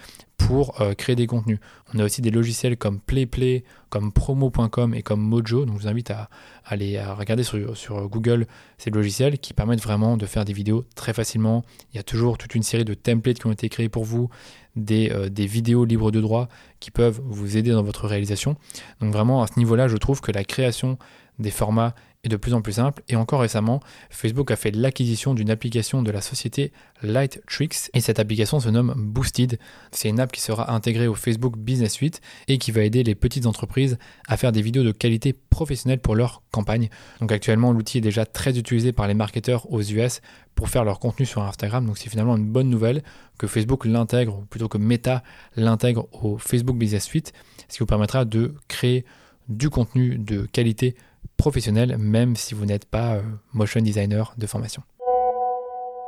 pour 0.48 0.82
euh, 0.82 0.94
créer 0.94 1.16
des 1.16 1.28
contenus. 1.28 1.60
On 1.94 2.00
a 2.00 2.06
aussi 2.06 2.22
des 2.22 2.32
logiciels 2.32 2.78
comme 2.78 3.00
PlayPlay, 3.00 3.64
comme 3.90 4.12
promo.com 4.12 4.94
et 4.94 5.02
comme 5.02 5.22
Mojo. 5.22 5.66
Donc 5.66 5.78
je 5.78 5.84
vous 5.84 5.88
invite 5.88 6.12
à, 6.12 6.30
aller 6.66 7.02
regarder 7.02 7.44
sur, 7.44 8.10
Google 8.10 8.48
ces 8.78 8.90
logiciels 8.90 9.38
qui 9.40 9.54
permettent 9.54 9.82
vraiment 9.82 10.18
de 10.18 10.26
faire 10.26 10.46
des 10.46 10.54
vidéos 10.54 10.86
très 10.96 11.14
facilement. 11.14 11.64
Il 11.94 11.98
y 11.98 12.00
a 12.00 12.04
toujours 12.04 12.38
toute 12.38 12.56
une 12.56 12.64
série 12.64 12.86
de 12.86 12.94
templates 12.94 13.40
qui 13.40 13.48
ont 13.48 13.52
été 13.52 13.70
créés 13.70 13.90
pour 13.90 14.06
vous, 14.06 14.30
des, 14.76 15.10
euh, 15.12 15.30
des 15.30 15.46
vidéos 15.46 15.86
libres 15.86 16.12
de 16.12 16.22
droit 16.22 16.48
qui 16.80 16.92
peuvent 16.92 17.22
vous 17.24 17.58
aider 17.58 17.72
dans 17.72 17.84
votre 17.84 18.08
réalisation. 18.08 18.56
Donc 19.02 19.14
vraiment 19.14 19.44
à 19.44 19.48
ce 19.48 19.60
niveau-là, 19.60 19.88
je 19.88 19.98
trouve 19.98 20.22
que 20.22 20.32
la 20.32 20.44
création 20.44 20.98
des 21.40 21.52
formats 21.52 21.96
est 22.24 22.30
de 22.30 22.38
plus 22.38 22.54
en 22.54 22.62
plus 22.62 22.74
simple. 22.74 23.04
Et 23.10 23.16
encore 23.16 23.42
récemment, 23.42 23.82
Facebook 24.10 24.50
a 24.52 24.56
fait 24.56 24.72
l'acquisition 24.72 25.34
d'une 25.34 25.50
application 25.50 26.02
de 26.02 26.12
la 26.12 26.22
société 26.22 26.72
Lightricks 27.02 27.90
et 27.94 28.00
cette 28.00 28.20
application 28.20 28.60
se 28.60 28.70
nomme 28.70 28.94
Boosted. 28.96 29.60
C'est 29.92 30.10
une 30.10 30.20
app 30.20 30.32
qui 30.32 30.40
sera 30.40 30.74
intégrée 30.74 31.08
au 31.08 31.16
Facebook 31.16 31.58
Business 31.58 31.92
Suite 31.92 32.22
et 32.48 32.58
qui 32.58 32.72
va 32.72 32.84
aider 32.84 33.04
les 33.04 33.16
petites 33.16 33.46
entreprises 33.46 33.98
à 34.28 34.38
faire 34.38 34.54
des 34.54 34.62
vidéos 34.62 34.84
de 34.84 34.92
qualité 34.92 35.34
professionnelle 35.34 36.00
pour 36.00 36.16
leur 36.16 36.44
campagne. 36.52 36.90
Donc 37.20 37.32
actuellement, 37.32 37.74
l'outil 37.74 37.98
est 37.98 38.02
déjà 38.02 38.26
très 38.26 38.58
utilisé 38.58 38.94
par 38.94 39.08
les 39.08 39.14
marketeurs 39.14 39.72
aux 39.72 39.82
US 39.82 40.22
pour 40.56 40.70
faire 40.70 40.86
leur 40.86 41.00
contenu 41.00 41.26
sur 41.26 41.42
Instagram. 41.44 41.86
Donc 41.86 41.98
c'est 41.98 42.10
finalement 42.10 42.38
une 42.38 42.48
bonne 42.48 42.70
nouvelle 42.70 43.04
que 43.38 43.48
Facebook 43.48 43.86
l'intègre, 43.86 44.40
ou 44.40 44.46
plutôt 44.46 44.70
que 44.70 44.78
Meta 44.78 45.24
l'intègre 45.58 46.08
au 46.14 46.38
Facebook 46.38 46.78
Business 46.78 47.04
Suite, 47.04 47.34
ce 47.68 47.74
qui 47.74 47.80
vous 47.80 47.86
permettra 47.86 48.24
de 48.24 48.56
créer 48.70 49.04
du 49.50 49.70
contenu 49.70 50.18
de 50.18 50.46
qualité 50.46 50.96
professionnel, 51.38 51.98
même 51.98 52.36
si 52.36 52.54
vous 52.54 52.66
n'êtes 52.66 52.86
pas 52.86 53.16
euh, 53.16 53.22
motion 53.54 53.82
designer 53.82 54.34
de 54.38 54.48
formation. 54.48 54.84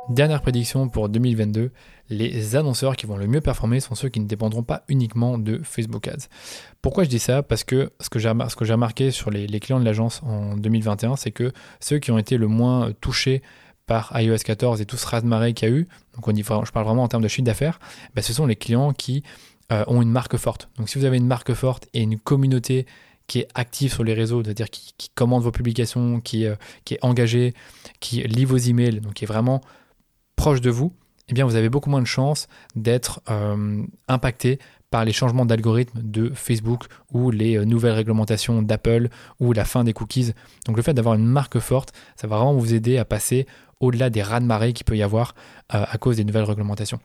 Dernière 0.08 0.40
prédiction 0.40 0.88
pour 0.88 1.08
2022, 1.08 1.72
les 2.10 2.54
annonceurs 2.54 2.94
qui 2.94 3.06
vont 3.06 3.16
le 3.16 3.26
mieux 3.26 3.40
performer 3.40 3.80
sont 3.80 3.96
ceux 3.96 4.08
qui 4.08 4.20
ne 4.20 4.26
dépendront 4.26 4.62
pas 4.62 4.84
uniquement 4.86 5.36
de 5.36 5.60
Facebook 5.64 6.06
Ads. 6.06 6.28
Pourquoi 6.80 7.02
je 7.02 7.08
dis 7.08 7.18
ça? 7.18 7.42
Parce 7.42 7.64
que 7.64 7.90
ce 7.98 8.08
que 8.08 8.20
j'ai 8.20 8.28
remarqué 8.72 9.10
sur 9.10 9.30
les, 9.30 9.48
clients 9.58 9.80
de 9.80 9.84
l'agence 9.84 10.22
en 10.22 10.56
2021, 10.56 11.16
c'est 11.16 11.32
que 11.32 11.52
ceux 11.80 11.98
qui 11.98 12.12
ont 12.12 12.18
été 12.18 12.36
le 12.36 12.46
moins 12.46 12.92
touchés 13.00 13.42
par 13.86 14.12
iOS 14.14 14.38
14 14.44 14.80
et 14.80 14.86
tout 14.86 14.96
ce 14.96 15.06
raz-de-marée 15.06 15.54
qu'il 15.54 15.68
y 15.68 15.72
a 15.72 15.74
eu, 15.74 15.88
donc 16.14 16.28
on 16.28 16.32
dit, 16.32 16.42
je 16.42 16.72
parle 16.72 16.86
vraiment 16.86 17.02
en 17.02 17.08
termes 17.08 17.22
de 17.22 17.28
chiffre 17.28 17.44
d'affaires, 17.44 17.80
ben, 18.14 18.22
ce 18.22 18.32
sont 18.32 18.46
les 18.46 18.56
clients 18.56 18.92
qui 18.92 19.24
euh, 19.72 19.82
ont 19.88 20.02
une 20.02 20.10
marque 20.10 20.36
forte. 20.36 20.68
Donc 20.78 20.88
si 20.88 20.98
vous 20.98 21.04
avez 21.04 21.16
une 21.16 21.26
marque 21.26 21.52
forte 21.52 21.88
et 21.94 22.02
une 22.02 22.20
communauté 22.20 22.86
qui 23.26 23.40
est 23.40 23.48
actif 23.54 23.94
sur 23.94 24.04
les 24.04 24.14
réseaux, 24.14 24.42
c'est-à-dire 24.42 24.70
qui, 24.70 25.10
commande 25.14 25.42
vos 25.42 25.50
publications, 25.50 26.20
qui, 26.20 26.46
euh, 26.46 26.54
qui, 26.84 26.94
est 26.94 26.98
engagé, 27.02 27.54
qui 28.00 28.22
lit 28.22 28.44
vos 28.44 28.56
emails, 28.56 29.00
donc 29.00 29.14
qui 29.14 29.24
est 29.24 29.28
vraiment 29.28 29.60
proche 30.36 30.60
de 30.60 30.70
vous, 30.70 30.92
eh 31.28 31.32
bien 31.32 31.44
vous 31.44 31.56
avez 31.56 31.68
beaucoup 31.68 31.90
moins 31.90 32.02
de 32.02 32.06
chances 32.06 32.46
d'être 32.74 33.20
euh, 33.30 33.82
impacté 34.08 34.58
par 34.90 35.04
les 35.04 35.12
changements 35.12 35.46
d'algorithme 35.46 36.00
de 36.02 36.30
Facebook 36.34 36.84
ou 37.12 37.30
les 37.30 37.56
euh, 37.56 37.64
nouvelles 37.64 37.94
réglementations 37.94 38.62
d'Apple 38.62 39.08
ou 39.40 39.52
la 39.52 39.64
fin 39.64 39.82
des 39.82 39.92
cookies. 39.92 40.32
Donc 40.66 40.76
le 40.76 40.82
fait 40.82 40.94
d'avoir 40.94 41.14
une 41.14 41.26
marque 41.26 41.58
forte, 41.58 41.92
ça 42.14 42.26
va 42.26 42.36
vraiment 42.36 42.54
vous 42.54 42.74
aider 42.74 42.98
à 42.98 43.04
passer 43.04 43.46
au-delà 43.80 44.10
des 44.10 44.22
raz-de-marée 44.22 44.72
qu'il 44.72 44.84
peut 44.84 44.96
y 44.96 45.02
avoir 45.02 45.34
à 45.68 45.98
cause 45.98 46.16
des 46.16 46.24
nouvelles 46.24 46.44
réglementations. 46.44 46.98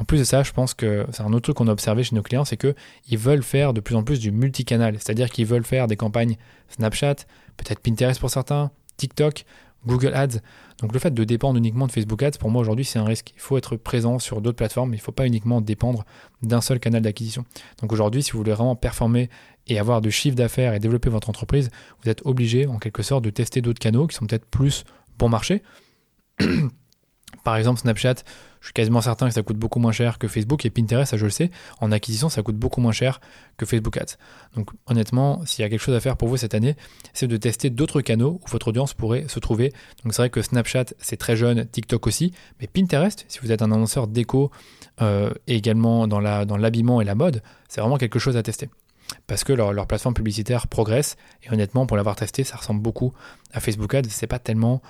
En 0.00 0.04
plus 0.04 0.18
de 0.18 0.24
ça, 0.24 0.42
je 0.42 0.52
pense 0.52 0.72
que 0.72 1.06
c'est 1.12 1.22
un 1.22 1.32
autre 1.34 1.42
truc 1.42 1.58
qu'on 1.58 1.68
a 1.68 1.72
observé 1.72 2.02
chez 2.02 2.16
nos 2.16 2.22
clients, 2.22 2.46
c'est 2.46 2.56
qu'ils 2.56 3.18
veulent 3.18 3.42
faire 3.42 3.74
de 3.74 3.80
plus 3.80 3.94
en 3.94 4.02
plus 4.02 4.18
du 4.18 4.32
multicanal, 4.32 4.94
c'est-à-dire 4.94 5.28
qu'ils 5.28 5.44
veulent 5.44 5.64
faire 5.64 5.86
des 5.86 5.96
campagnes 5.96 6.36
Snapchat, 6.70 7.16
peut-être 7.58 7.80
Pinterest 7.80 8.18
pour 8.18 8.30
certains, 8.30 8.70
TikTok, 8.96 9.44
Google 9.86 10.14
Ads. 10.14 10.40
Donc 10.80 10.94
le 10.94 10.98
fait 10.98 11.12
de 11.12 11.24
dépendre 11.24 11.58
uniquement 11.58 11.86
de 11.86 11.92
Facebook 11.92 12.22
Ads, 12.22 12.38
pour 12.38 12.48
moi 12.48 12.62
aujourd'hui, 12.62 12.86
c'est 12.86 12.98
un 12.98 13.04
risque. 13.04 13.32
Il 13.34 13.40
faut 13.40 13.58
être 13.58 13.76
présent 13.76 14.18
sur 14.18 14.40
d'autres 14.40 14.56
plateformes, 14.56 14.94
il 14.94 14.96
ne 14.96 15.02
faut 15.02 15.12
pas 15.12 15.26
uniquement 15.26 15.60
dépendre 15.60 16.06
d'un 16.40 16.62
seul 16.62 16.80
canal 16.80 17.02
d'acquisition. 17.02 17.44
Donc 17.82 17.92
aujourd'hui, 17.92 18.22
si 18.22 18.32
vous 18.32 18.38
voulez 18.38 18.54
vraiment 18.54 18.76
performer 18.76 19.28
et 19.66 19.78
avoir 19.78 20.00
du 20.00 20.10
chiffre 20.10 20.34
d'affaires 20.34 20.72
et 20.72 20.78
développer 20.80 21.10
votre 21.10 21.28
entreprise, 21.28 21.68
vous 22.02 22.08
êtes 22.08 22.24
obligé 22.24 22.66
en 22.66 22.78
quelque 22.78 23.02
sorte 23.02 23.22
de 23.22 23.30
tester 23.30 23.60
d'autres 23.60 23.78
canaux 23.78 24.06
qui 24.06 24.16
sont 24.16 24.24
peut-être 24.24 24.46
plus 24.46 24.84
bon 25.18 25.28
marché. 25.28 25.62
Par 27.44 27.56
exemple, 27.56 27.80
Snapchat, 27.80 28.16
je 28.60 28.66
suis 28.66 28.72
quasiment 28.74 29.00
certain 29.00 29.28
que 29.28 29.34
ça 29.34 29.42
coûte 29.42 29.56
beaucoup 29.56 29.78
moins 29.78 29.92
cher 29.92 30.18
que 30.18 30.28
Facebook 30.28 30.64
et 30.66 30.70
Pinterest, 30.70 31.16
je 31.16 31.24
le 31.24 31.30
sais, 31.30 31.50
en 31.80 31.92
acquisition, 31.92 32.28
ça 32.28 32.42
coûte 32.42 32.56
beaucoup 32.56 32.80
moins 32.80 32.92
cher 32.92 33.20
que 33.56 33.64
Facebook 33.64 33.96
Ads. 33.96 34.16
Donc 34.54 34.70
honnêtement, 34.86 35.44
s'il 35.46 35.62
y 35.62 35.66
a 35.66 35.70
quelque 35.70 35.80
chose 35.80 35.94
à 35.94 36.00
faire 36.00 36.16
pour 36.16 36.28
vous 36.28 36.36
cette 36.36 36.54
année, 36.54 36.76
c'est 37.14 37.26
de 37.26 37.36
tester 37.38 37.70
d'autres 37.70 38.02
canaux 38.02 38.38
où 38.44 38.50
votre 38.50 38.68
audience 38.68 38.92
pourrait 38.92 39.26
se 39.28 39.40
trouver. 39.40 39.72
Donc 40.04 40.12
c'est 40.12 40.22
vrai 40.22 40.30
que 40.30 40.42
Snapchat, 40.42 40.86
c'est 40.98 41.16
très 41.16 41.36
jeune, 41.36 41.66
TikTok 41.66 42.06
aussi, 42.06 42.32
mais 42.60 42.66
Pinterest, 42.66 43.24
si 43.28 43.38
vous 43.40 43.50
êtes 43.50 43.62
un 43.62 43.72
annonceur 43.72 44.06
déco 44.06 44.50
euh, 45.00 45.30
et 45.46 45.56
également 45.56 46.06
dans 46.06 46.20
l'habillement 46.20 47.00
et 47.00 47.04
la 47.04 47.14
mode, 47.14 47.42
c'est 47.68 47.80
vraiment 47.80 47.96
quelque 47.96 48.18
chose 48.18 48.36
à 48.36 48.42
tester. 48.42 48.68
Parce 49.26 49.42
que 49.42 49.52
leur, 49.52 49.72
leur, 49.72 49.86
plateforme 49.86 50.14
publicitaire 50.14 50.68
progresse. 50.68 51.16
Et 51.42 51.52
honnêtement 51.52 51.86
pour 51.86 51.96
l'avoir 51.96 52.14
testé 52.14 52.44
ça 52.44 52.56
ressemble 52.56 52.80
beaucoup 52.80 53.12
à 53.52 53.60
Facebook 53.60 53.92
Ads. 53.94 54.08
C'est 54.08 54.26
pas 54.26 54.38
tellement 54.38 54.82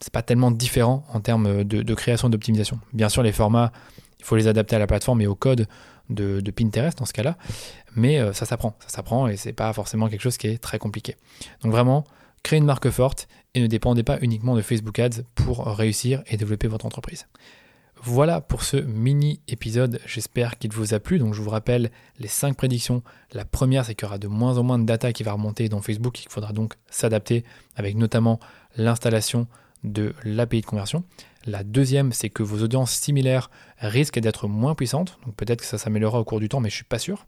c'est 0.00 0.12
pas 0.12 0.22
tellement 0.22 0.50
différent 0.50 1.04
en 1.12 1.20
termes 1.20 1.64
de, 1.64 1.94
création 1.94 2.28
d'optimisation. 2.28 2.78
Bien 2.92 3.08
sûr, 3.08 3.22
les 3.22 3.32
formats, 3.32 3.72
il 4.18 4.24
faut 4.24 4.36
les 4.36 4.48
adapter 4.48 4.76
à 4.76 4.78
la 4.78 4.86
plateforme 4.86 5.20
et 5.20 5.26
au 5.26 5.34
code 5.34 5.66
de, 6.10 6.50
Pinterest 6.50 6.98
dans 6.98 7.04
ce 7.04 7.12
cas-là, 7.12 7.36
mais 7.96 8.18
euh, 8.18 8.32
ça 8.32 8.46
s'apprend, 8.46 8.76
ça 8.80 8.88
s'apprend 8.88 9.28
et 9.28 9.36
c'est 9.36 9.52
pas 9.52 9.72
forcément 9.72 10.08
quelque 10.08 10.20
chose 10.20 10.36
qui 10.36 10.48
est 10.48 10.58
très 10.58 10.78
compliqué. 10.78 11.16
Donc 11.62 11.72
vraiment, 11.72 12.04
créez 12.42 12.58
une 12.58 12.64
marque 12.64 12.90
forte 12.90 13.28
et 13.54 13.60
ne 13.60 13.66
dépendez 13.66 14.02
pas 14.02 14.18
uniquement 14.20 14.54
de 14.54 14.62
Facebook 14.62 14.98
Ads 14.98 15.22
pour 15.34 15.66
réussir 15.66 16.22
et 16.26 16.36
développer 16.36 16.68
votre 16.68 16.86
entreprise. 16.86 17.26
Voilà 18.06 18.42
pour 18.42 18.64
ce 18.64 18.76
mini 18.76 19.40
épisode, 19.48 19.98
j'espère 20.04 20.58
qu'il 20.58 20.70
vous 20.72 20.92
a 20.92 21.00
plu. 21.00 21.18
Donc 21.18 21.32
je 21.32 21.40
vous 21.40 21.48
rappelle 21.48 21.90
les 22.18 22.28
5 22.28 22.54
prédictions. 22.54 23.02
La 23.32 23.46
première, 23.46 23.86
c'est 23.86 23.94
qu'il 23.94 24.04
y 24.04 24.08
aura 24.08 24.18
de 24.18 24.28
moins 24.28 24.58
en 24.58 24.62
moins 24.62 24.78
de 24.78 24.84
data 24.84 25.10
qui 25.14 25.22
va 25.22 25.32
remonter 25.32 25.70
dans 25.70 25.80
Facebook, 25.80 26.22
il 26.22 26.28
faudra 26.28 26.52
donc 26.52 26.74
s'adapter 26.90 27.44
avec 27.76 27.96
notamment 27.96 28.40
l'installation 28.76 29.46
de 29.82 30.14
l'API 30.24 30.62
de 30.62 30.66
conversion. 30.66 31.04
La 31.46 31.62
deuxième, 31.62 32.12
c'est 32.12 32.30
que 32.30 32.42
vos 32.42 32.62
audiences 32.62 32.92
similaires 32.92 33.50
risquent 33.78 34.18
d'être 34.18 34.48
moins 34.48 34.74
puissantes, 34.74 35.18
donc 35.26 35.34
peut-être 35.36 35.60
que 35.60 35.66
ça 35.66 35.78
s'améliorera 35.78 36.20
au 36.20 36.24
cours 36.24 36.40
du 36.40 36.48
temps, 36.48 36.60
mais 36.60 36.70
je 36.70 36.74
ne 36.74 36.78
suis 36.78 36.84
pas 36.84 36.98
sûr. 36.98 37.26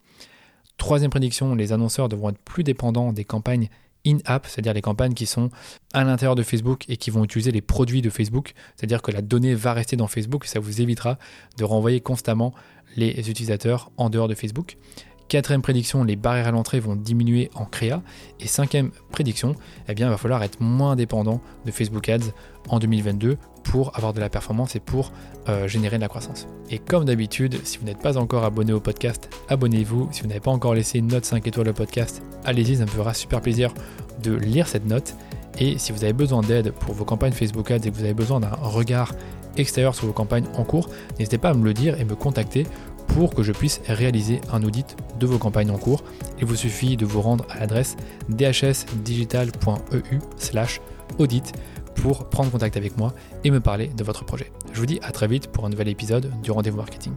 Troisième 0.79 1.11
prédiction, 1.11 1.55
les 1.55 1.73
annonceurs 1.73 2.09
devront 2.09 2.31
être 2.31 2.39
plus 2.39 2.63
dépendants 2.63 3.13
des 3.13 3.25
campagnes 3.25 3.69
in-app, 4.07 4.47
c'est-à-dire 4.47 4.73
les 4.73 4.83
campagnes 4.83 5.15
qui 5.15 5.27
sont 5.27 5.51
à 5.93 6.05
l'intérieur 6.05 6.35
de 6.35 6.43
Facebook 6.43 6.85
et 6.89 6.97
qui 6.97 7.11
vont 7.11 7.25
utiliser 7.25 7.51
les 7.51 7.61
produits 7.61 8.03
de 8.03 8.11
Facebook, 8.11 8.55
c'est-à-dire 8.77 9.03
que 9.03 9.11
la 9.11 9.21
donnée 9.21 9.55
va 9.55 9.73
rester 9.73 9.97
dans 9.97 10.07
Facebook 10.07 10.45
et 10.45 10.49
ça 10.49 10.61
vous 10.61 10.81
évitera 10.81 11.19
de 11.59 11.65
renvoyer 11.65 12.01
constamment 12.01 12.55
les 12.97 13.29
utilisateurs 13.29 13.91
en 13.97 14.09
dehors 14.09 14.29
de 14.29 14.35
Facebook. 14.35 14.79
Quatrième 15.29 15.63
prédiction, 15.63 16.05
les 16.05 16.15
barrières 16.15 16.47
à 16.47 16.51
l'entrée 16.53 16.79
vont 16.79 16.95
diminuer 16.95 17.51
en 17.55 17.65
créa. 17.65 18.01
Et 18.39 18.47
cinquième 18.47 18.91
prédiction, 19.11 19.57
eh 19.89 19.95
bien, 19.95 20.07
il 20.07 20.11
va 20.11 20.17
falloir 20.17 20.43
être 20.45 20.61
moins 20.61 20.95
dépendant 20.95 21.41
de 21.65 21.73
Facebook 21.73 22.09
Ads 22.09 22.33
en 22.69 22.79
2022 22.79 23.37
pour 23.65 23.97
avoir 23.97 24.13
de 24.13 24.21
la 24.21 24.29
performance 24.29 24.77
et 24.77 24.81
pour 24.81 25.11
euh, 25.49 25.67
générer 25.67 25.97
de 25.97 26.03
la 26.03 26.09
croissance. 26.09 26.47
Et 26.71 26.79
comme 26.79 27.05
d'habitude, 27.05 27.59
si 27.65 27.79
vous 27.79 27.87
n'êtes 27.87 28.01
pas 28.01 28.19
encore 28.19 28.45
abonné 28.45 28.73
au 28.73 28.79
podcast, 28.79 29.29
abonnez-vous. 29.49 30.09
Si 30.13 30.23
vous 30.23 30.29
n'avez 30.29 30.41
pas 30.41 30.53
encore 30.53 30.75
laissé 30.75 30.99
une 30.99 31.09
note 31.09 31.25
5 31.25 31.45
étoiles 31.45 31.71
au 31.71 31.73
podcast, 31.73 32.23
allez-y, 32.45 32.77
ça 32.77 32.83
me 32.83 32.91
fera 32.91 33.13
super 33.13 33.41
plaisir 33.41 33.75
de 34.23 34.33
lire 34.33 34.69
cette 34.69 34.87
note. 34.87 35.17
Et 35.59 35.79
si 35.79 35.91
vous 35.91 36.05
avez 36.05 36.13
besoin 36.13 36.43
d'aide 36.43 36.71
pour 36.71 36.95
vos 36.95 37.05
campagnes 37.05 37.33
Facebook 37.33 37.69
Ads 37.73 37.87
et 37.87 37.91
que 37.91 37.97
vous 37.97 38.05
avez 38.05 38.15
besoin 38.15 38.39
d'un 38.39 38.55
regard 38.63 39.13
extérieur 39.57 39.95
sur 39.95 40.07
vos 40.07 40.13
campagnes 40.13 40.47
en 40.55 40.63
cours, 40.63 40.89
n'hésitez 41.19 41.39
pas 41.39 41.51
à 41.51 41.55
me 41.55 41.65
le 41.65 41.75
dire 41.75 41.99
et 42.01 42.05
me 42.05 42.15
contacter 42.15 42.65
pour 43.09 43.35
que 43.35 43.43
je 43.43 43.53
puisse 43.53 43.81
réaliser 43.87 44.41
un 44.53 44.63
audit 44.63 44.97
de 45.19 45.27
vos 45.27 45.39
campagnes 45.39 45.71
en 45.71 45.79
cours. 45.79 46.03
Il 46.39 46.47
vous 46.47 46.57
suffit 46.57 46.97
de 46.97 47.07
vous 47.07 47.21
rendre 47.21 47.47
à 47.51 47.61
l'adresse 47.61 47.97
dhsdigital.eu 48.29 50.19
slash 50.37 50.81
audit 51.19 51.53
pour 51.95 52.29
prendre 52.29 52.51
contact 52.51 52.77
avec 52.77 52.97
moi 52.97 53.15
et 53.45 53.51
me 53.51 53.61
parler 53.61 53.89
de 53.89 54.05
votre 54.05 54.25
projet. 54.25 54.53
Je 54.73 54.81
vous 54.81 54.87
dis 54.87 55.01
à 55.03 55.13
très 55.13 55.27
vite 55.27 55.49
pour 55.49 55.65
un 55.65 55.71
nouvel 55.71 55.89
épisode 55.89 56.31
du 56.43 56.51
rendez-vous 56.51 56.77
marketing. 56.77 57.15